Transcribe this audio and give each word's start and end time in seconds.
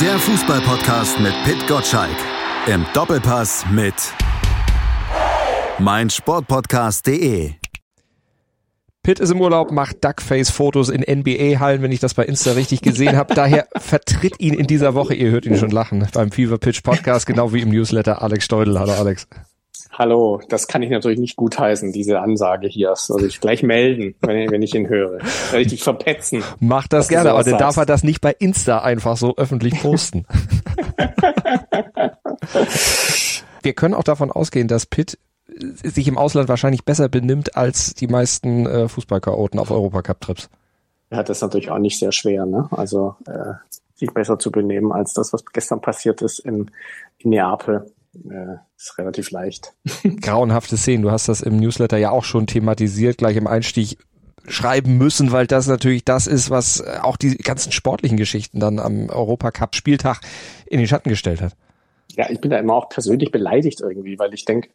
Der 0.00 0.18
Fußballpodcast 0.18 1.20
mit 1.20 1.32
Pit 1.44 1.66
Gottschalk. 1.66 2.16
Im 2.66 2.84
Doppelpass 2.92 3.64
mit 3.70 3.94
meinsportpodcast.de. 5.78 7.52
Pitt 9.02 9.20
ist 9.20 9.30
im 9.30 9.40
Urlaub, 9.40 9.70
macht 9.70 10.04
Duckface-Fotos 10.04 10.90
in 10.90 11.00
NBA-Hallen, 11.00 11.80
wenn 11.80 11.92
ich 11.92 12.00
das 12.00 12.12
bei 12.12 12.24
Insta 12.26 12.52
richtig 12.52 12.82
gesehen 12.82 13.16
habe. 13.16 13.34
Daher 13.34 13.68
vertritt 13.76 14.38
ihn 14.38 14.52
in 14.52 14.66
dieser 14.66 14.92
Woche, 14.92 15.14
ihr 15.14 15.30
hört 15.30 15.46
ihn 15.46 15.56
schon 15.56 15.70
lachen, 15.70 16.06
beim 16.12 16.30
Fever 16.30 16.58
Pitch 16.58 16.82
Podcast, 16.82 17.24
genau 17.24 17.54
wie 17.54 17.62
im 17.62 17.70
Newsletter 17.70 18.20
Alex 18.20 18.44
Steudel. 18.44 18.78
Hallo 18.78 18.92
Alex. 18.92 19.26
Hallo, 19.98 20.42
das 20.50 20.68
kann 20.68 20.82
ich 20.82 20.90
natürlich 20.90 21.18
nicht 21.18 21.36
gutheißen, 21.36 21.90
diese 21.90 22.20
Ansage 22.20 22.68
hier. 22.68 22.90
Das 22.90 23.06
soll 23.06 23.24
ich 23.24 23.40
gleich 23.40 23.62
melden, 23.62 24.14
wenn, 24.20 24.50
wenn 24.50 24.60
ich 24.60 24.74
ihn 24.74 24.90
höre. 24.90 25.20
Soll 25.50 25.60
ich 25.60 25.68
dich 25.68 25.82
verpetzen? 25.82 26.44
Mach 26.60 26.86
das 26.86 27.08
gerne, 27.08 27.30
aber 27.30 27.42
dann 27.44 27.56
darf 27.56 27.78
er 27.78 27.86
das 27.86 28.02
nicht 28.04 28.20
bei 28.20 28.32
Insta 28.38 28.80
einfach 28.80 29.16
so 29.16 29.38
öffentlich 29.38 29.80
posten. 29.80 30.26
Wir 33.62 33.72
können 33.72 33.94
auch 33.94 34.04
davon 34.04 34.30
ausgehen, 34.30 34.68
dass 34.68 34.84
Pitt 34.84 35.18
sich 35.56 36.06
im 36.08 36.18
Ausland 36.18 36.50
wahrscheinlich 36.50 36.84
besser 36.84 37.08
benimmt 37.08 37.56
als 37.56 37.94
die 37.94 38.06
meisten 38.06 38.66
äh, 38.66 38.88
Fußballchaoten 38.88 39.58
auf 39.58 39.70
Europacup-Trips. 39.70 40.50
Ja, 41.10 41.22
das 41.22 41.38
ist 41.38 41.42
natürlich 41.42 41.70
auch 41.70 41.78
nicht 41.78 41.98
sehr 41.98 42.12
schwer, 42.12 42.44
ne? 42.44 42.68
Also 42.70 43.16
äh, 43.26 43.54
sich 43.94 44.12
besser 44.12 44.38
zu 44.38 44.50
benehmen 44.50 44.92
als 44.92 45.14
das, 45.14 45.32
was 45.32 45.46
gestern 45.46 45.80
passiert 45.80 46.20
ist 46.20 46.40
in, 46.40 46.70
in 47.18 47.30
Neapel 47.30 47.90
äh, 48.30 48.56
ist 48.76 48.98
relativ 48.98 49.30
leicht. 49.30 49.74
Grauenhafte 50.20 50.76
Szenen. 50.76 51.02
Du 51.02 51.10
hast 51.10 51.28
das 51.28 51.40
im 51.40 51.56
Newsletter 51.56 51.96
ja 51.96 52.10
auch 52.10 52.24
schon 52.24 52.46
thematisiert, 52.46 53.18
gleich 53.18 53.36
im 53.36 53.46
Einstieg 53.46 53.98
schreiben 54.48 54.96
müssen, 54.96 55.32
weil 55.32 55.46
das 55.46 55.66
natürlich 55.66 56.04
das 56.04 56.26
ist, 56.26 56.50
was 56.50 56.80
auch 56.80 57.16
die 57.16 57.36
ganzen 57.36 57.72
sportlichen 57.72 58.16
Geschichten 58.16 58.60
dann 58.60 58.78
am 58.78 59.08
Europacup-Spieltag 59.08 60.20
in 60.66 60.78
den 60.78 60.86
Schatten 60.86 61.08
gestellt 61.08 61.40
hat 61.40 61.56
ja, 62.16 62.26
ich 62.30 62.40
bin 62.40 62.50
da 62.50 62.58
immer 62.58 62.74
auch 62.74 62.88
persönlich 62.88 63.30
beleidigt 63.30 63.80
irgendwie, 63.80 64.18
weil 64.18 64.32
ich 64.32 64.44
denke, 64.44 64.68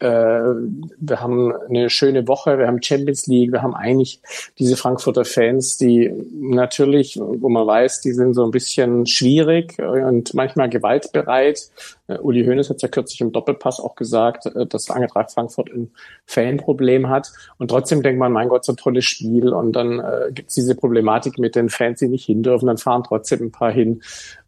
äh, 0.00 0.06
wir 0.06 1.20
haben 1.20 1.52
eine 1.68 1.90
schöne 1.90 2.28
Woche, 2.28 2.58
wir 2.58 2.66
haben 2.66 2.82
Champions 2.82 3.26
League, 3.26 3.52
wir 3.52 3.62
haben 3.62 3.74
eigentlich 3.74 4.20
diese 4.58 4.76
Frankfurter 4.76 5.24
Fans, 5.24 5.76
die 5.76 6.12
natürlich, 6.32 7.18
wo 7.20 7.48
man 7.48 7.66
weiß, 7.66 8.00
die 8.00 8.12
sind 8.12 8.34
so 8.34 8.44
ein 8.44 8.52
bisschen 8.52 9.06
schwierig 9.06 9.78
und 9.78 10.34
manchmal 10.34 10.68
gewaltbereit. 10.68 11.70
Uh, 12.06 12.18
Uli 12.20 12.44
Hoeneß 12.44 12.68
hat 12.68 12.82
ja 12.82 12.88
kürzlich 12.88 13.22
im 13.22 13.32
Doppelpass 13.32 13.80
auch 13.80 13.94
gesagt, 13.94 14.44
äh, 14.44 14.66
dass 14.66 14.90
Eintracht 14.90 15.32
Frankfurt 15.32 15.70
ein 15.70 15.90
Fanproblem 16.26 17.08
hat. 17.08 17.32
Und 17.56 17.68
trotzdem 17.68 18.02
denkt 18.02 18.18
man, 18.18 18.30
mein 18.30 18.50
Gott, 18.50 18.66
so 18.66 18.72
ein 18.72 18.76
tolles 18.76 19.06
Spiel. 19.06 19.48
Und 19.48 19.72
dann 19.72 20.00
äh, 20.00 20.30
gibt 20.30 20.50
es 20.50 20.54
diese 20.54 20.74
Problematik 20.74 21.38
mit 21.38 21.56
den 21.56 21.70
Fans, 21.70 22.00
die 22.00 22.08
nicht 22.08 22.26
hin 22.26 22.42
dürfen. 22.42 22.66
Dann 22.66 22.76
fahren 22.76 23.04
trotzdem 23.04 23.44
ein 23.44 23.52
paar 23.52 23.72
hin. 23.72 24.02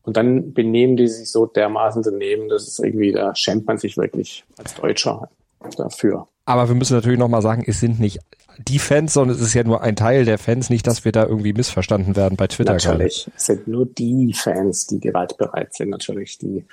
Und 0.06 0.16
dann 0.16 0.52
benehmen 0.52 0.96
die 0.96 1.08
sich 1.08 1.30
so 1.30 1.46
dermaßen 1.46 2.02
daneben, 2.02 2.48
dass 2.48 2.66
es 2.66 2.78
irgendwie, 2.78 3.12
da 3.12 3.34
schämt 3.34 3.66
man 3.66 3.76
sich 3.76 3.96
wirklich 3.96 4.44
als 4.56 4.74
Deutscher 4.74 5.28
dafür. 5.76 6.28
Aber 6.44 6.68
wir 6.68 6.76
müssen 6.76 6.94
natürlich 6.94 7.18
nochmal 7.18 7.42
sagen, 7.42 7.64
es 7.66 7.80
sind 7.80 7.98
nicht 7.98 8.20
die 8.58 8.78
Fans, 8.78 9.12
sondern 9.12 9.36
es 9.36 9.42
ist 9.42 9.52
ja 9.52 9.64
nur 9.64 9.82
ein 9.82 9.96
Teil 9.96 10.24
der 10.24 10.38
Fans, 10.38 10.70
nicht, 10.70 10.86
dass 10.86 11.04
wir 11.04 11.10
da 11.10 11.26
irgendwie 11.26 11.52
missverstanden 11.52 12.14
werden 12.14 12.36
bei 12.36 12.46
Twitter. 12.46 12.74
Natürlich, 12.74 13.24
gerade. 13.24 13.36
es 13.36 13.46
sind 13.46 13.66
nur 13.66 13.84
die 13.84 14.32
Fans, 14.32 14.86
die 14.86 15.00
gewaltbereit 15.00 15.74
sind, 15.74 15.90
natürlich, 15.90 16.38
die 16.38 16.64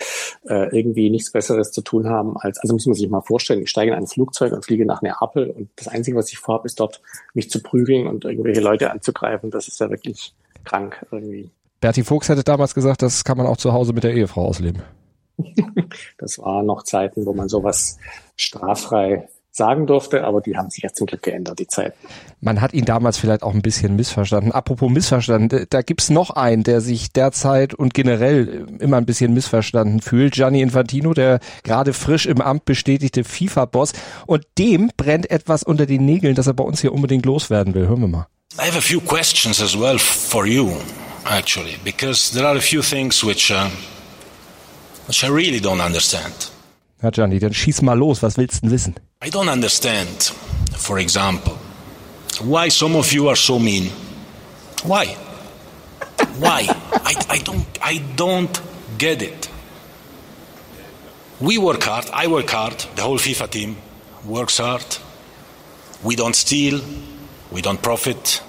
äh, 0.47 0.77
irgendwie 0.77 1.09
nichts 1.09 1.31
Besseres 1.31 1.71
zu 1.71 1.81
tun 1.81 2.07
haben 2.07 2.37
als, 2.37 2.59
also 2.59 2.73
muss 2.73 2.85
man 2.85 2.93
sich 2.93 3.09
mal 3.09 3.21
vorstellen, 3.21 3.63
ich 3.63 3.69
steige 3.71 3.91
in 3.91 3.97
ein 3.97 4.07
Flugzeug 4.07 4.53
und 4.53 4.63
fliege 4.63 4.85
nach 4.85 5.01
Neapel 5.01 5.49
und 5.49 5.69
das 5.75 5.87
Einzige, 5.87 6.15
was 6.15 6.31
ich 6.31 6.37
vorhabe, 6.37 6.67
ist 6.67 6.79
dort 6.79 7.01
mich 7.33 7.49
zu 7.49 7.61
prügeln 7.61 8.05
und 8.05 8.25
irgendwelche 8.25 8.61
Leute 8.61 8.91
anzugreifen. 8.91 9.49
Das 9.49 9.67
ist 9.67 9.79
ja 9.79 9.89
wirklich 9.89 10.35
krank 10.63 11.03
irgendwie. 11.11 11.49
Berti 11.83 12.05
Fuchs 12.05 12.29
hätte 12.29 12.45
damals 12.45 12.73
gesagt, 12.73 13.01
das 13.01 13.25
kann 13.25 13.37
man 13.37 13.45
auch 13.45 13.57
zu 13.57 13.73
Hause 13.73 13.91
mit 13.91 14.05
der 14.05 14.13
Ehefrau 14.13 14.45
ausleben. 14.45 14.83
das 16.17 16.39
waren 16.39 16.65
noch 16.65 16.83
Zeiten, 16.83 17.25
wo 17.25 17.33
man 17.33 17.49
sowas 17.49 17.97
straffrei 18.37 19.27
sagen 19.51 19.85
durfte, 19.85 20.23
aber 20.23 20.39
die 20.39 20.55
haben 20.55 20.69
sich 20.69 20.83
ja 20.83 20.93
zum 20.93 21.07
Glück 21.07 21.23
geändert, 21.23 21.59
die 21.59 21.67
Zeiten. 21.67 21.97
Man 22.39 22.61
hat 22.61 22.73
ihn 22.73 22.85
damals 22.85 23.17
vielleicht 23.17 23.43
auch 23.43 23.53
ein 23.53 23.61
bisschen 23.61 23.97
missverstanden. 23.97 24.53
Apropos 24.53 24.89
missverstanden, 24.89 25.67
da 25.69 25.81
gibt's 25.81 26.09
noch 26.09 26.29
einen, 26.29 26.63
der 26.63 26.79
sich 26.79 27.11
derzeit 27.11 27.73
und 27.73 27.93
generell 27.93 28.65
immer 28.79 28.95
ein 28.95 29.05
bisschen 29.05 29.33
missverstanden 29.33 29.99
fühlt. 29.99 30.35
Gianni 30.35 30.61
Infantino, 30.61 31.13
der 31.13 31.41
gerade 31.63 31.91
frisch 31.91 32.27
im 32.27 32.39
Amt 32.39 32.63
bestätigte 32.63 33.25
FIFA-Boss. 33.25 33.91
Und 34.25 34.45
dem 34.57 34.89
brennt 34.95 35.29
etwas 35.29 35.63
unter 35.63 35.85
den 35.85 36.05
Nägeln, 36.05 36.35
dass 36.35 36.47
er 36.47 36.53
bei 36.53 36.63
uns 36.63 36.79
hier 36.79 36.93
unbedingt 36.93 37.25
loswerden 37.25 37.73
will. 37.73 37.89
Hören 37.89 37.99
wir 37.99 38.07
mal. 38.07 38.27
I 38.57 38.67
have 38.67 38.77
a 38.77 38.81
few 38.81 39.01
questions 39.01 39.61
as 39.61 39.77
well 39.77 39.99
for 39.99 40.45
you. 40.45 40.71
Actually, 41.25 41.77
because 41.83 42.31
there 42.31 42.45
are 42.45 42.55
a 42.55 42.61
few 42.61 42.81
things 42.81 43.23
which, 43.23 43.51
uh, 43.51 43.69
which 45.07 45.23
I 45.23 45.27
really 45.27 45.59
don't 45.59 45.81
understand. 45.81 46.49
Ja, 47.01 47.11
Gianni, 47.11 47.39
dann 47.39 47.53
schieß 47.53 47.81
mal 47.81 47.97
los. 47.97 48.21
Was 48.23 48.37
willst 48.37 48.63
du 48.63 48.71
wissen? 48.71 48.95
I 49.21 49.29
don't 49.29 49.49
understand, 49.49 50.31
for 50.77 50.99
example, 50.99 51.57
why 52.41 52.69
some 52.69 52.95
of 52.95 53.11
you 53.11 53.27
are 53.27 53.35
so 53.35 53.59
mean. 53.59 53.89
Why? 54.83 55.17
Why? 56.39 56.67
I, 57.05 57.15
I 57.29 57.39
don't 57.39 57.65
I 57.81 58.01
don't 58.15 58.61
get 58.97 59.21
it. 59.21 59.49
We 61.41 61.57
work 61.57 61.83
hard, 61.83 62.09
I 62.13 62.27
work 62.27 62.49
hard, 62.49 62.79
the 62.95 63.01
whole 63.01 63.17
FIFA 63.17 63.49
team 63.49 63.75
works 64.25 64.59
hard. 64.59 64.85
We 66.03 66.15
don't 66.15 66.35
steal, 66.35 66.79
we 67.51 67.61
don't 67.61 67.81
profit, 67.81 68.41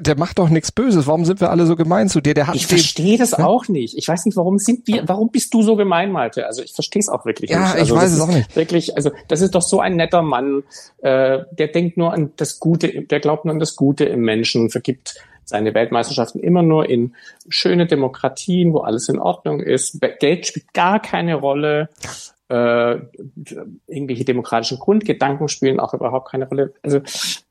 der 0.00 0.18
macht 0.18 0.38
doch 0.38 0.48
nichts 0.48 0.72
Böses. 0.72 1.06
Warum 1.06 1.24
sind 1.24 1.40
wir 1.40 1.50
alle 1.50 1.66
so 1.66 1.76
gemein 1.76 2.08
zu 2.08 2.20
dir? 2.20 2.34
Der 2.34 2.46
hat 2.46 2.54
ich 2.54 2.66
verstehe 2.66 3.18
das 3.18 3.32
ja? 3.32 3.46
auch 3.46 3.68
nicht. 3.68 3.96
Ich 3.96 4.08
weiß 4.08 4.24
nicht, 4.26 4.36
warum 4.36 4.58
sind 4.58 4.86
wir, 4.86 5.04
warum 5.06 5.30
bist 5.30 5.52
du 5.54 5.62
so 5.62 5.76
gemein, 5.76 6.12
Malte? 6.12 6.46
Also 6.46 6.62
ich 6.62 6.72
verstehe 6.72 7.00
es 7.00 7.08
auch 7.08 7.24
wirklich 7.24 7.50
ja, 7.50 7.60
nicht. 7.60 7.74
Ja, 7.74 7.80
also 7.80 7.94
ich 7.94 8.00
weiß 8.00 8.12
es 8.12 8.20
auch 8.20 8.28
nicht. 8.28 8.56
Wirklich, 8.56 8.96
also 8.96 9.10
das 9.28 9.40
ist 9.40 9.54
doch 9.54 9.62
so 9.62 9.80
ein 9.80 9.96
netter 9.96 10.22
Mann, 10.22 10.62
äh, 11.02 11.40
der 11.52 11.68
denkt 11.68 11.96
nur 11.96 12.12
an 12.12 12.32
das 12.36 12.60
Gute, 12.60 13.02
der 13.02 13.20
glaubt 13.20 13.44
nur 13.44 13.52
an 13.52 13.60
das 13.60 13.76
Gute 13.76 14.04
im 14.04 14.20
Menschen, 14.20 14.70
vergibt 14.70 15.16
seine 15.44 15.74
Weltmeisterschaften 15.74 16.40
immer 16.40 16.62
nur 16.62 16.88
in 16.88 17.14
schöne 17.48 17.86
Demokratien, 17.86 18.72
wo 18.72 18.78
alles 18.78 19.08
in 19.08 19.18
Ordnung 19.18 19.60
ist. 19.60 20.00
Geld 20.20 20.46
spielt 20.46 20.72
gar 20.72 21.00
keine 21.00 21.34
Rolle 21.34 21.88
äh, 22.52 23.00
irgendwelche 23.86 24.24
demokratischen 24.24 24.78
Grundgedanken 24.78 25.48
spielen 25.48 25.80
auch 25.80 25.94
überhaupt 25.94 26.30
keine 26.30 26.46
Rolle. 26.46 26.74
Also 26.82 26.98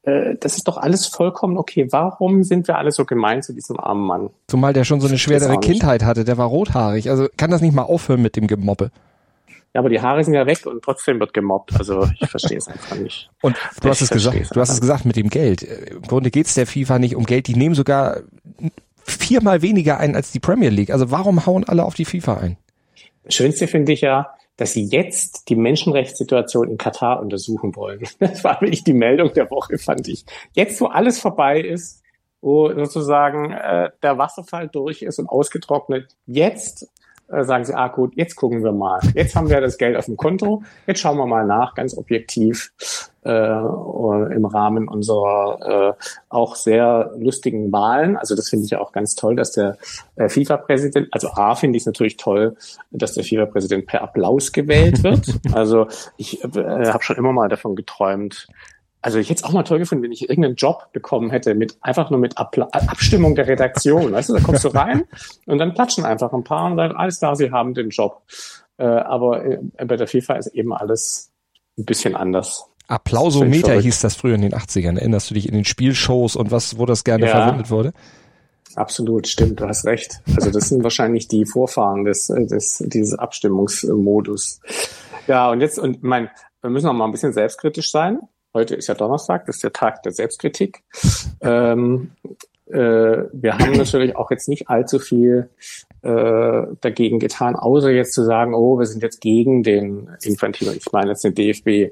äh, 0.03 0.35
das 0.39 0.57
ist 0.57 0.67
doch 0.67 0.77
alles 0.77 1.07
vollkommen 1.07 1.57
okay. 1.57 1.87
Warum 1.89 2.43
sind 2.43 2.67
wir 2.67 2.77
alle 2.77 2.91
so 2.91 3.05
gemein 3.05 3.41
zu 3.41 3.53
diesem 3.53 3.79
armen 3.79 4.05
Mann? 4.05 4.29
Zumal 4.47 4.73
der 4.73 4.83
schon 4.83 5.01
so 5.01 5.07
eine 5.07 5.17
schwere 5.17 5.59
Kindheit 5.59 6.03
hatte, 6.03 6.23
der 6.23 6.37
war 6.37 6.47
rothaarig. 6.47 7.09
Also 7.09 7.27
kann 7.35 7.49
das 7.49 7.61
nicht 7.61 7.73
mal 7.73 7.83
aufhören 7.83 8.21
mit 8.21 8.35
dem 8.35 8.45
Gemobbe? 8.45 8.91
Ja, 9.73 9.79
aber 9.79 9.89
die 9.89 10.01
Haare 10.01 10.23
sind 10.23 10.33
ja 10.33 10.45
weg 10.45 10.65
und 10.65 10.83
trotzdem 10.83 11.19
wird 11.19 11.33
gemobbt. 11.33 11.73
Also 11.79 12.07
ich 12.19 12.29
verstehe 12.29 12.57
es 12.57 12.67
einfach 12.67 12.97
nicht. 12.97 13.29
Und 13.41 13.55
du 13.81 13.89
hast 13.89 14.01
es 14.01 14.09
gesagt, 14.09 14.53
du 14.53 14.59
hast 14.59 14.69
es 14.69 14.81
gesagt 14.81 15.05
mit 15.05 15.15
dem 15.15 15.29
Geld. 15.29 15.63
Im 15.63 16.01
Grunde 16.01 16.29
geht 16.29 16.47
es 16.47 16.55
der 16.55 16.67
FIFA 16.67 16.99
nicht 16.99 17.15
um 17.15 17.25
Geld. 17.25 17.47
Die 17.47 17.55
nehmen 17.55 17.73
sogar 17.73 18.17
viermal 19.03 19.61
weniger 19.61 19.97
ein 19.97 20.13
als 20.13 20.31
die 20.31 20.41
Premier 20.41 20.69
League. 20.69 20.91
Also 20.91 21.09
warum 21.09 21.45
hauen 21.45 21.63
alle 21.63 21.85
auf 21.85 21.95
die 21.95 22.03
FIFA 22.03 22.37
ein? 22.37 22.57
Das 23.23 23.35
Schönste 23.35 23.67
finde 23.67 23.93
ich 23.93 24.01
ja, 24.01 24.33
dass 24.57 24.73
sie 24.73 24.83
jetzt 24.83 25.49
die 25.49 25.55
Menschenrechtssituation 25.55 26.69
in 26.69 26.77
Katar 26.77 27.19
untersuchen 27.21 27.75
wollen. 27.75 28.03
Das 28.19 28.43
war 28.43 28.61
wirklich 28.61 28.83
die 28.83 28.93
Meldung 28.93 29.33
der 29.33 29.49
Woche, 29.49 29.77
fand 29.77 30.07
ich. 30.07 30.25
Jetzt, 30.53 30.79
wo 30.81 30.87
alles 30.87 31.19
vorbei 31.19 31.59
ist, 31.59 32.03
wo 32.41 32.73
sozusagen 32.73 33.51
äh, 33.51 33.89
der 34.03 34.17
Wasserfall 34.17 34.67
durch 34.67 35.01
ist 35.01 35.19
und 35.19 35.27
ausgetrocknet, 35.27 36.15
jetzt 36.25 36.87
äh, 37.31 37.43
sagen 37.43 37.65
sie, 37.65 37.73
ah 37.73 37.87
gut, 37.87 38.13
jetzt 38.15 38.35
gucken 38.35 38.63
wir 38.63 38.71
mal. 38.71 38.99
Jetzt 39.15 39.35
haben 39.35 39.49
wir 39.49 39.61
das 39.61 39.77
Geld 39.77 39.95
auf 39.97 40.05
dem 40.05 40.17
Konto, 40.17 40.63
jetzt 40.87 40.99
schauen 40.99 41.17
wir 41.17 41.25
mal 41.25 41.45
nach, 41.45 41.75
ganz 41.75 41.97
objektiv 41.97 42.71
äh, 43.23 43.29
im 43.29 44.45
Rahmen 44.45 44.87
unserer 44.87 45.95
äh, 45.99 46.03
auch 46.29 46.55
sehr 46.55 47.11
lustigen 47.17 47.71
Wahlen. 47.71 48.17
Also 48.17 48.35
das 48.35 48.49
finde 48.49 48.65
ich 48.65 48.71
ja 48.71 48.79
auch 48.79 48.91
ganz 48.91 49.15
toll, 49.15 49.35
dass 49.35 49.51
der 49.51 49.77
äh, 50.15 50.27
FIFA-Präsident, 50.27 51.09
also 51.11 51.29
A 51.29 51.55
finde 51.55 51.77
ich 51.77 51.83
es 51.83 51.85
natürlich 51.87 52.17
toll, 52.17 52.55
dass 52.89 53.13
der 53.13 53.23
FIFA-Präsident 53.23 53.85
per 53.85 54.01
Applaus 54.01 54.51
gewählt 54.51 55.03
wird. 55.03 55.27
also 55.53 55.87
ich 56.17 56.43
äh, 56.43 56.47
habe 56.87 57.03
schon 57.03 57.17
immer 57.17 57.31
mal 57.31 57.47
davon 57.47 57.75
geträumt, 57.75 58.47
also 59.01 59.17
ich 59.17 59.29
hätte 59.29 59.39
es 59.39 59.43
auch 59.43 59.51
mal 59.51 59.63
toll 59.63 59.79
gefunden, 59.79 60.03
wenn 60.03 60.11
ich 60.11 60.29
irgendeinen 60.29 60.55
Job 60.55 60.89
bekommen 60.93 61.31
hätte 61.31 61.55
mit 61.55 61.77
einfach 61.81 62.09
nur 62.11 62.19
mit 62.19 62.37
Appla 62.37 62.67
Abstimmung 62.71 63.35
der 63.35 63.47
Redaktion. 63.47 64.11
Weißt 64.11 64.29
du, 64.29 64.33
da 64.33 64.39
kommst 64.41 64.63
du 64.63 64.67
rein 64.73 65.05
und 65.47 65.57
dann 65.57 65.73
klatschen 65.73 66.05
einfach 66.05 66.31
ein 66.33 66.43
paar 66.43 66.71
und 66.71 66.77
sagen, 66.77 66.95
alles 66.95 67.19
klar, 67.19 67.35
sie 67.35 67.51
haben 67.51 67.73
den 67.73 67.89
Job. 67.89 68.21
Äh, 68.77 68.85
aber 68.85 69.43
äh, 69.45 69.59
bei 69.85 69.97
der 69.97 70.07
FIFA 70.07 70.35
ist 70.35 70.47
eben 70.47 70.73
alles 70.73 71.31
ein 71.77 71.85
bisschen 71.85 72.15
anders. 72.15 72.65
Applausometer 72.87 73.79
hieß 73.79 74.01
das 74.01 74.15
früher 74.15 74.35
in 74.35 74.41
den 74.41 74.53
80ern. 74.53 74.97
Erinnerst 74.97 75.29
du 75.29 75.33
dich 75.33 75.47
in 75.47 75.53
den 75.53 75.65
Spielshows 75.65 76.35
und 76.35 76.51
was, 76.51 76.77
wo 76.77 76.85
das 76.85 77.03
gerne 77.03 77.25
ja, 77.25 77.31
verwendet 77.31 77.69
wurde? 77.69 77.93
Absolut, 78.75 79.27
stimmt, 79.27 79.59
du 79.59 79.67
hast 79.67 79.85
recht. 79.85 80.21
Also 80.35 80.51
das 80.51 80.69
sind 80.69 80.83
wahrscheinlich 80.83 81.27
die 81.27 81.45
Vorfahren 81.45 82.05
des, 82.05 82.27
des, 82.27 82.83
dieses 82.85 83.17
Abstimmungsmodus. 83.17 84.59
Ja, 85.27 85.49
und 85.49 85.61
jetzt, 85.61 85.79
und 85.79 86.03
mein, 86.03 86.29
wir 86.61 86.69
müssen 86.69 86.87
auch 86.87 86.93
mal 86.93 87.05
ein 87.05 87.11
bisschen 87.11 87.33
selbstkritisch 87.33 87.91
sein. 87.91 88.19
Heute 88.53 88.75
ist 88.75 88.87
ja 88.87 88.95
Donnerstag, 88.95 89.45
das 89.45 89.57
ist 89.57 89.63
der 89.63 89.73
Tag 89.73 90.03
der 90.03 90.11
Selbstkritik. 90.11 90.83
Ähm, 91.39 92.11
äh, 92.67 93.25
wir 93.31 93.57
haben 93.57 93.73
natürlich 93.73 94.15
auch 94.15 94.29
jetzt 94.31 94.49
nicht 94.49 94.69
allzu 94.69 94.99
viel 94.99 95.49
äh, 96.01 96.63
dagegen 96.81 97.19
getan, 97.19 97.55
außer 97.55 97.91
jetzt 97.91 98.13
zu 98.13 98.23
sagen, 98.23 98.53
oh, 98.53 98.79
wir 98.79 98.85
sind 98.85 99.03
jetzt 99.03 99.21
gegen 99.21 99.63
den 99.63 100.09
Infantino. 100.23 100.71
Ich 100.71 100.91
meine 100.91 101.11
jetzt 101.11 101.23
den 101.23 101.35
DFB. 101.35 101.67
Äh, 101.67 101.91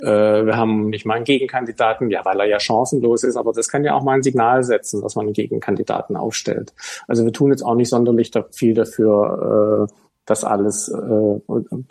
wir 0.00 0.56
haben 0.56 0.88
nicht 0.88 1.04
mal 1.04 1.14
einen 1.14 1.24
Gegenkandidaten, 1.24 2.10
ja, 2.10 2.24
weil 2.24 2.40
er 2.40 2.46
ja 2.46 2.60
chancenlos 2.60 3.24
ist, 3.24 3.36
aber 3.36 3.52
das 3.52 3.68
kann 3.68 3.84
ja 3.84 3.94
auch 3.94 4.02
mal 4.02 4.14
ein 4.14 4.22
Signal 4.22 4.62
setzen, 4.62 5.02
dass 5.02 5.16
man 5.16 5.26
einen 5.26 5.34
Gegenkandidaten 5.34 6.16
aufstellt. 6.16 6.72
Also 7.08 7.24
wir 7.24 7.32
tun 7.32 7.50
jetzt 7.50 7.62
auch 7.62 7.74
nicht 7.74 7.90
sonderlich 7.90 8.30
viel 8.52 8.74
dafür, 8.74 9.88
äh, 9.88 9.92
das 10.30 10.44
alles 10.44 10.88
äh, 10.88 11.40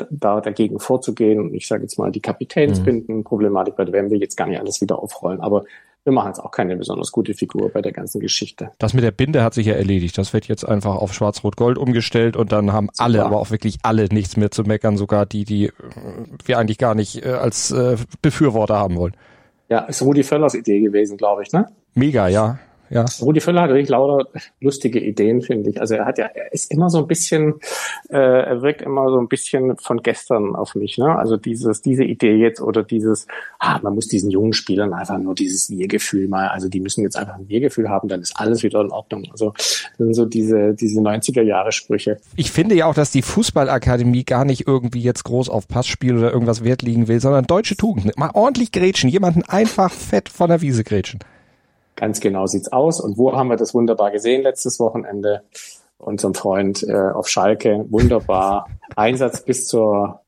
da 0.09 0.39
dagegen 0.41 0.79
vorzugehen. 0.79 1.39
Und 1.39 1.53
ich 1.53 1.67
sage 1.67 1.83
jetzt 1.83 1.97
mal, 1.99 2.11
die 2.11 2.21
Kapitänsbinden-Problematik 2.21 3.75
bei 3.75 3.85
der 3.85 3.93
WM 3.93 4.09
will 4.09 4.21
jetzt 4.21 4.37
gar 4.37 4.47
nicht 4.47 4.59
alles 4.59 4.79
wieder 4.81 4.99
aufrollen. 4.99 5.41
Aber 5.41 5.65
wir 6.05 6.13
machen 6.13 6.27
jetzt 6.27 6.39
auch 6.39 6.51
keine 6.51 6.77
besonders 6.77 7.11
gute 7.11 7.33
Figur 7.33 7.69
bei 7.69 7.81
der 7.81 7.91
ganzen 7.91 8.21
Geschichte. 8.21 8.71
Das 8.77 8.93
mit 8.93 9.03
der 9.03 9.11
Binde 9.11 9.43
hat 9.43 9.53
sich 9.53 9.67
ja 9.67 9.73
erledigt. 9.73 10.17
Das 10.17 10.31
wird 10.33 10.47
jetzt 10.47 10.63
einfach 10.63 10.95
auf 10.95 11.13
Schwarz-Rot-Gold 11.13 11.77
umgestellt 11.77 12.37
und 12.37 12.53
dann 12.53 12.71
haben 12.71 12.87
Super. 12.93 13.03
alle, 13.03 13.25
aber 13.25 13.39
auch 13.39 13.51
wirklich 13.51 13.77
alle 13.83 14.05
nichts 14.05 14.37
mehr 14.37 14.51
zu 14.51 14.63
meckern, 14.63 14.95
sogar 14.95 15.25
die, 15.25 15.43
die 15.43 15.65
äh, 15.65 15.71
wir 16.45 16.57
eigentlich 16.57 16.77
gar 16.77 16.95
nicht 16.95 17.25
äh, 17.25 17.31
als 17.31 17.71
äh, 17.71 17.97
Befürworter 18.21 18.77
haben 18.77 18.95
wollen. 18.95 19.13
Ja, 19.67 19.79
ist 19.79 20.01
Rudi 20.01 20.23
Völlers 20.23 20.55
Idee 20.55 20.79
gewesen, 20.79 21.17
glaube 21.17 21.43
ich, 21.43 21.51
ne? 21.51 21.67
Mega, 21.93 22.27
ja. 22.29 22.57
Ja. 22.89 23.05
Rudi 23.21 23.39
Völler 23.39 23.61
hat 23.61 23.69
wirklich 23.69 23.89
lauter 23.89 24.29
lustige 24.59 24.99
Ideen, 24.99 25.41
finde 25.41 25.69
ich. 25.69 25.79
Also 25.79 25.95
er 25.95 26.05
hat 26.05 26.17
ja, 26.17 26.25
er 26.25 26.51
ist 26.53 26.71
immer 26.71 26.89
so 26.89 26.99
ein 26.99 27.07
bisschen, 27.07 27.55
äh, 28.09 28.17
er 28.17 28.61
wirkt 28.61 28.81
immer 28.81 29.09
so 29.09 29.19
ein 29.19 29.27
bisschen 29.27 29.77
von 29.77 30.01
gestern 30.01 30.55
auf 30.55 30.75
mich. 30.75 30.97
Ne? 30.97 31.17
Also 31.17 31.37
dieses, 31.37 31.81
diese 31.81 32.03
Idee 32.03 32.35
jetzt 32.35 32.61
oder 32.61 32.83
dieses, 32.83 33.27
ah, 33.59 33.79
man 33.81 33.95
muss 33.95 34.07
diesen 34.07 34.31
jungen 34.31 34.53
Spielern 34.53 34.93
einfach 34.93 35.17
nur 35.17 35.35
dieses 35.35 35.69
Wir-Gefühl 35.69 36.27
mal, 36.27 36.47
also 36.47 36.69
die 36.69 36.79
müssen 36.79 37.03
jetzt 37.03 37.17
einfach 37.17 37.35
ein 37.35 37.47
Wir-Gefühl 37.47 37.89
haben, 37.89 38.07
dann 38.07 38.21
ist 38.21 38.33
alles 38.35 38.63
wieder 38.63 38.81
in 38.81 38.91
Ordnung. 38.91 39.27
Also 39.31 39.53
sind 39.97 40.13
so 40.13 40.25
diese, 40.25 40.73
diese 40.73 40.99
90er 40.99 41.41
Jahre 41.41 41.71
Sprüche. 41.71 42.17
Ich 42.35 42.51
finde 42.51 42.75
ja 42.75 42.85
auch, 42.85 42.93
dass 42.95 43.11
die 43.11 43.21
Fußballakademie 43.21 44.23
gar 44.23 44.45
nicht 44.45 44.67
irgendwie 44.67 45.01
jetzt 45.01 45.23
groß 45.23 45.49
auf 45.49 45.67
Passspiel 45.67 46.17
oder 46.17 46.31
irgendwas 46.31 46.63
Wert 46.63 46.81
liegen 46.81 47.07
will, 47.07 47.19
sondern 47.19 47.45
deutsche 47.45 47.75
Tugenden. 47.75 48.11
Mal 48.17 48.31
ordentlich 48.33 48.71
grätschen, 48.71 49.09
jemanden 49.09 49.43
einfach 49.43 49.91
fett 49.91 50.29
von 50.29 50.49
der 50.49 50.61
Wiese 50.61 50.83
grätschen. 50.83 51.19
Ganz 51.99 52.21
genau 52.21 52.45
sieht's 52.45 52.71
aus. 52.71 53.01
Und 53.01 53.17
wo 53.17 53.35
haben 53.35 53.49
wir 53.49 53.57
das 53.57 53.73
wunderbar 53.73 54.11
gesehen 54.11 54.41
letztes 54.41 54.79
Wochenende? 54.79 55.43
Unserem 55.97 56.33
Freund 56.33 56.81
äh, 56.83 56.93
auf 56.93 57.27
Schalke. 57.27 57.85
Wunderbar. 57.89 58.69
Einsatz 58.95 59.43
bis 59.43 59.67
zur 59.67 60.21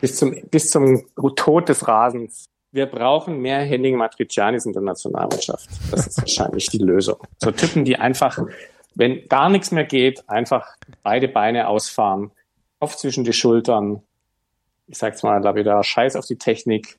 bis 0.00 0.16
zum 0.16 0.34
bis 0.50 0.70
zum 0.70 1.04
Tod 1.36 1.68
des 1.68 1.86
Rasens. 1.86 2.46
Wir 2.72 2.86
brauchen 2.86 3.40
mehr 3.40 3.60
Henning 3.60 3.96
Matricianis 3.96 4.64
in 4.64 4.72
der 4.72 4.80
Nationalmannschaft. 4.80 5.68
Das 5.90 6.06
ist 6.06 6.16
wahrscheinlich 6.16 6.68
die 6.68 6.78
Lösung. 6.78 7.16
So 7.42 7.50
Typen, 7.50 7.84
die 7.84 7.96
einfach, 7.96 8.38
wenn 8.94 9.26
gar 9.28 9.50
nichts 9.50 9.70
mehr 9.70 9.84
geht, 9.84 10.26
einfach 10.30 10.76
beide 11.02 11.28
Beine 11.28 11.68
ausfahren, 11.68 12.30
Kopf 12.80 12.96
zwischen 12.96 13.24
die 13.24 13.34
Schultern. 13.34 14.02
Ich 14.86 14.96
sag's 14.96 15.22
mal 15.22 15.42
da 15.42 15.54
wieder 15.54 15.84
Scheiß 15.84 16.16
auf 16.16 16.24
die 16.24 16.36
Technik 16.36 16.98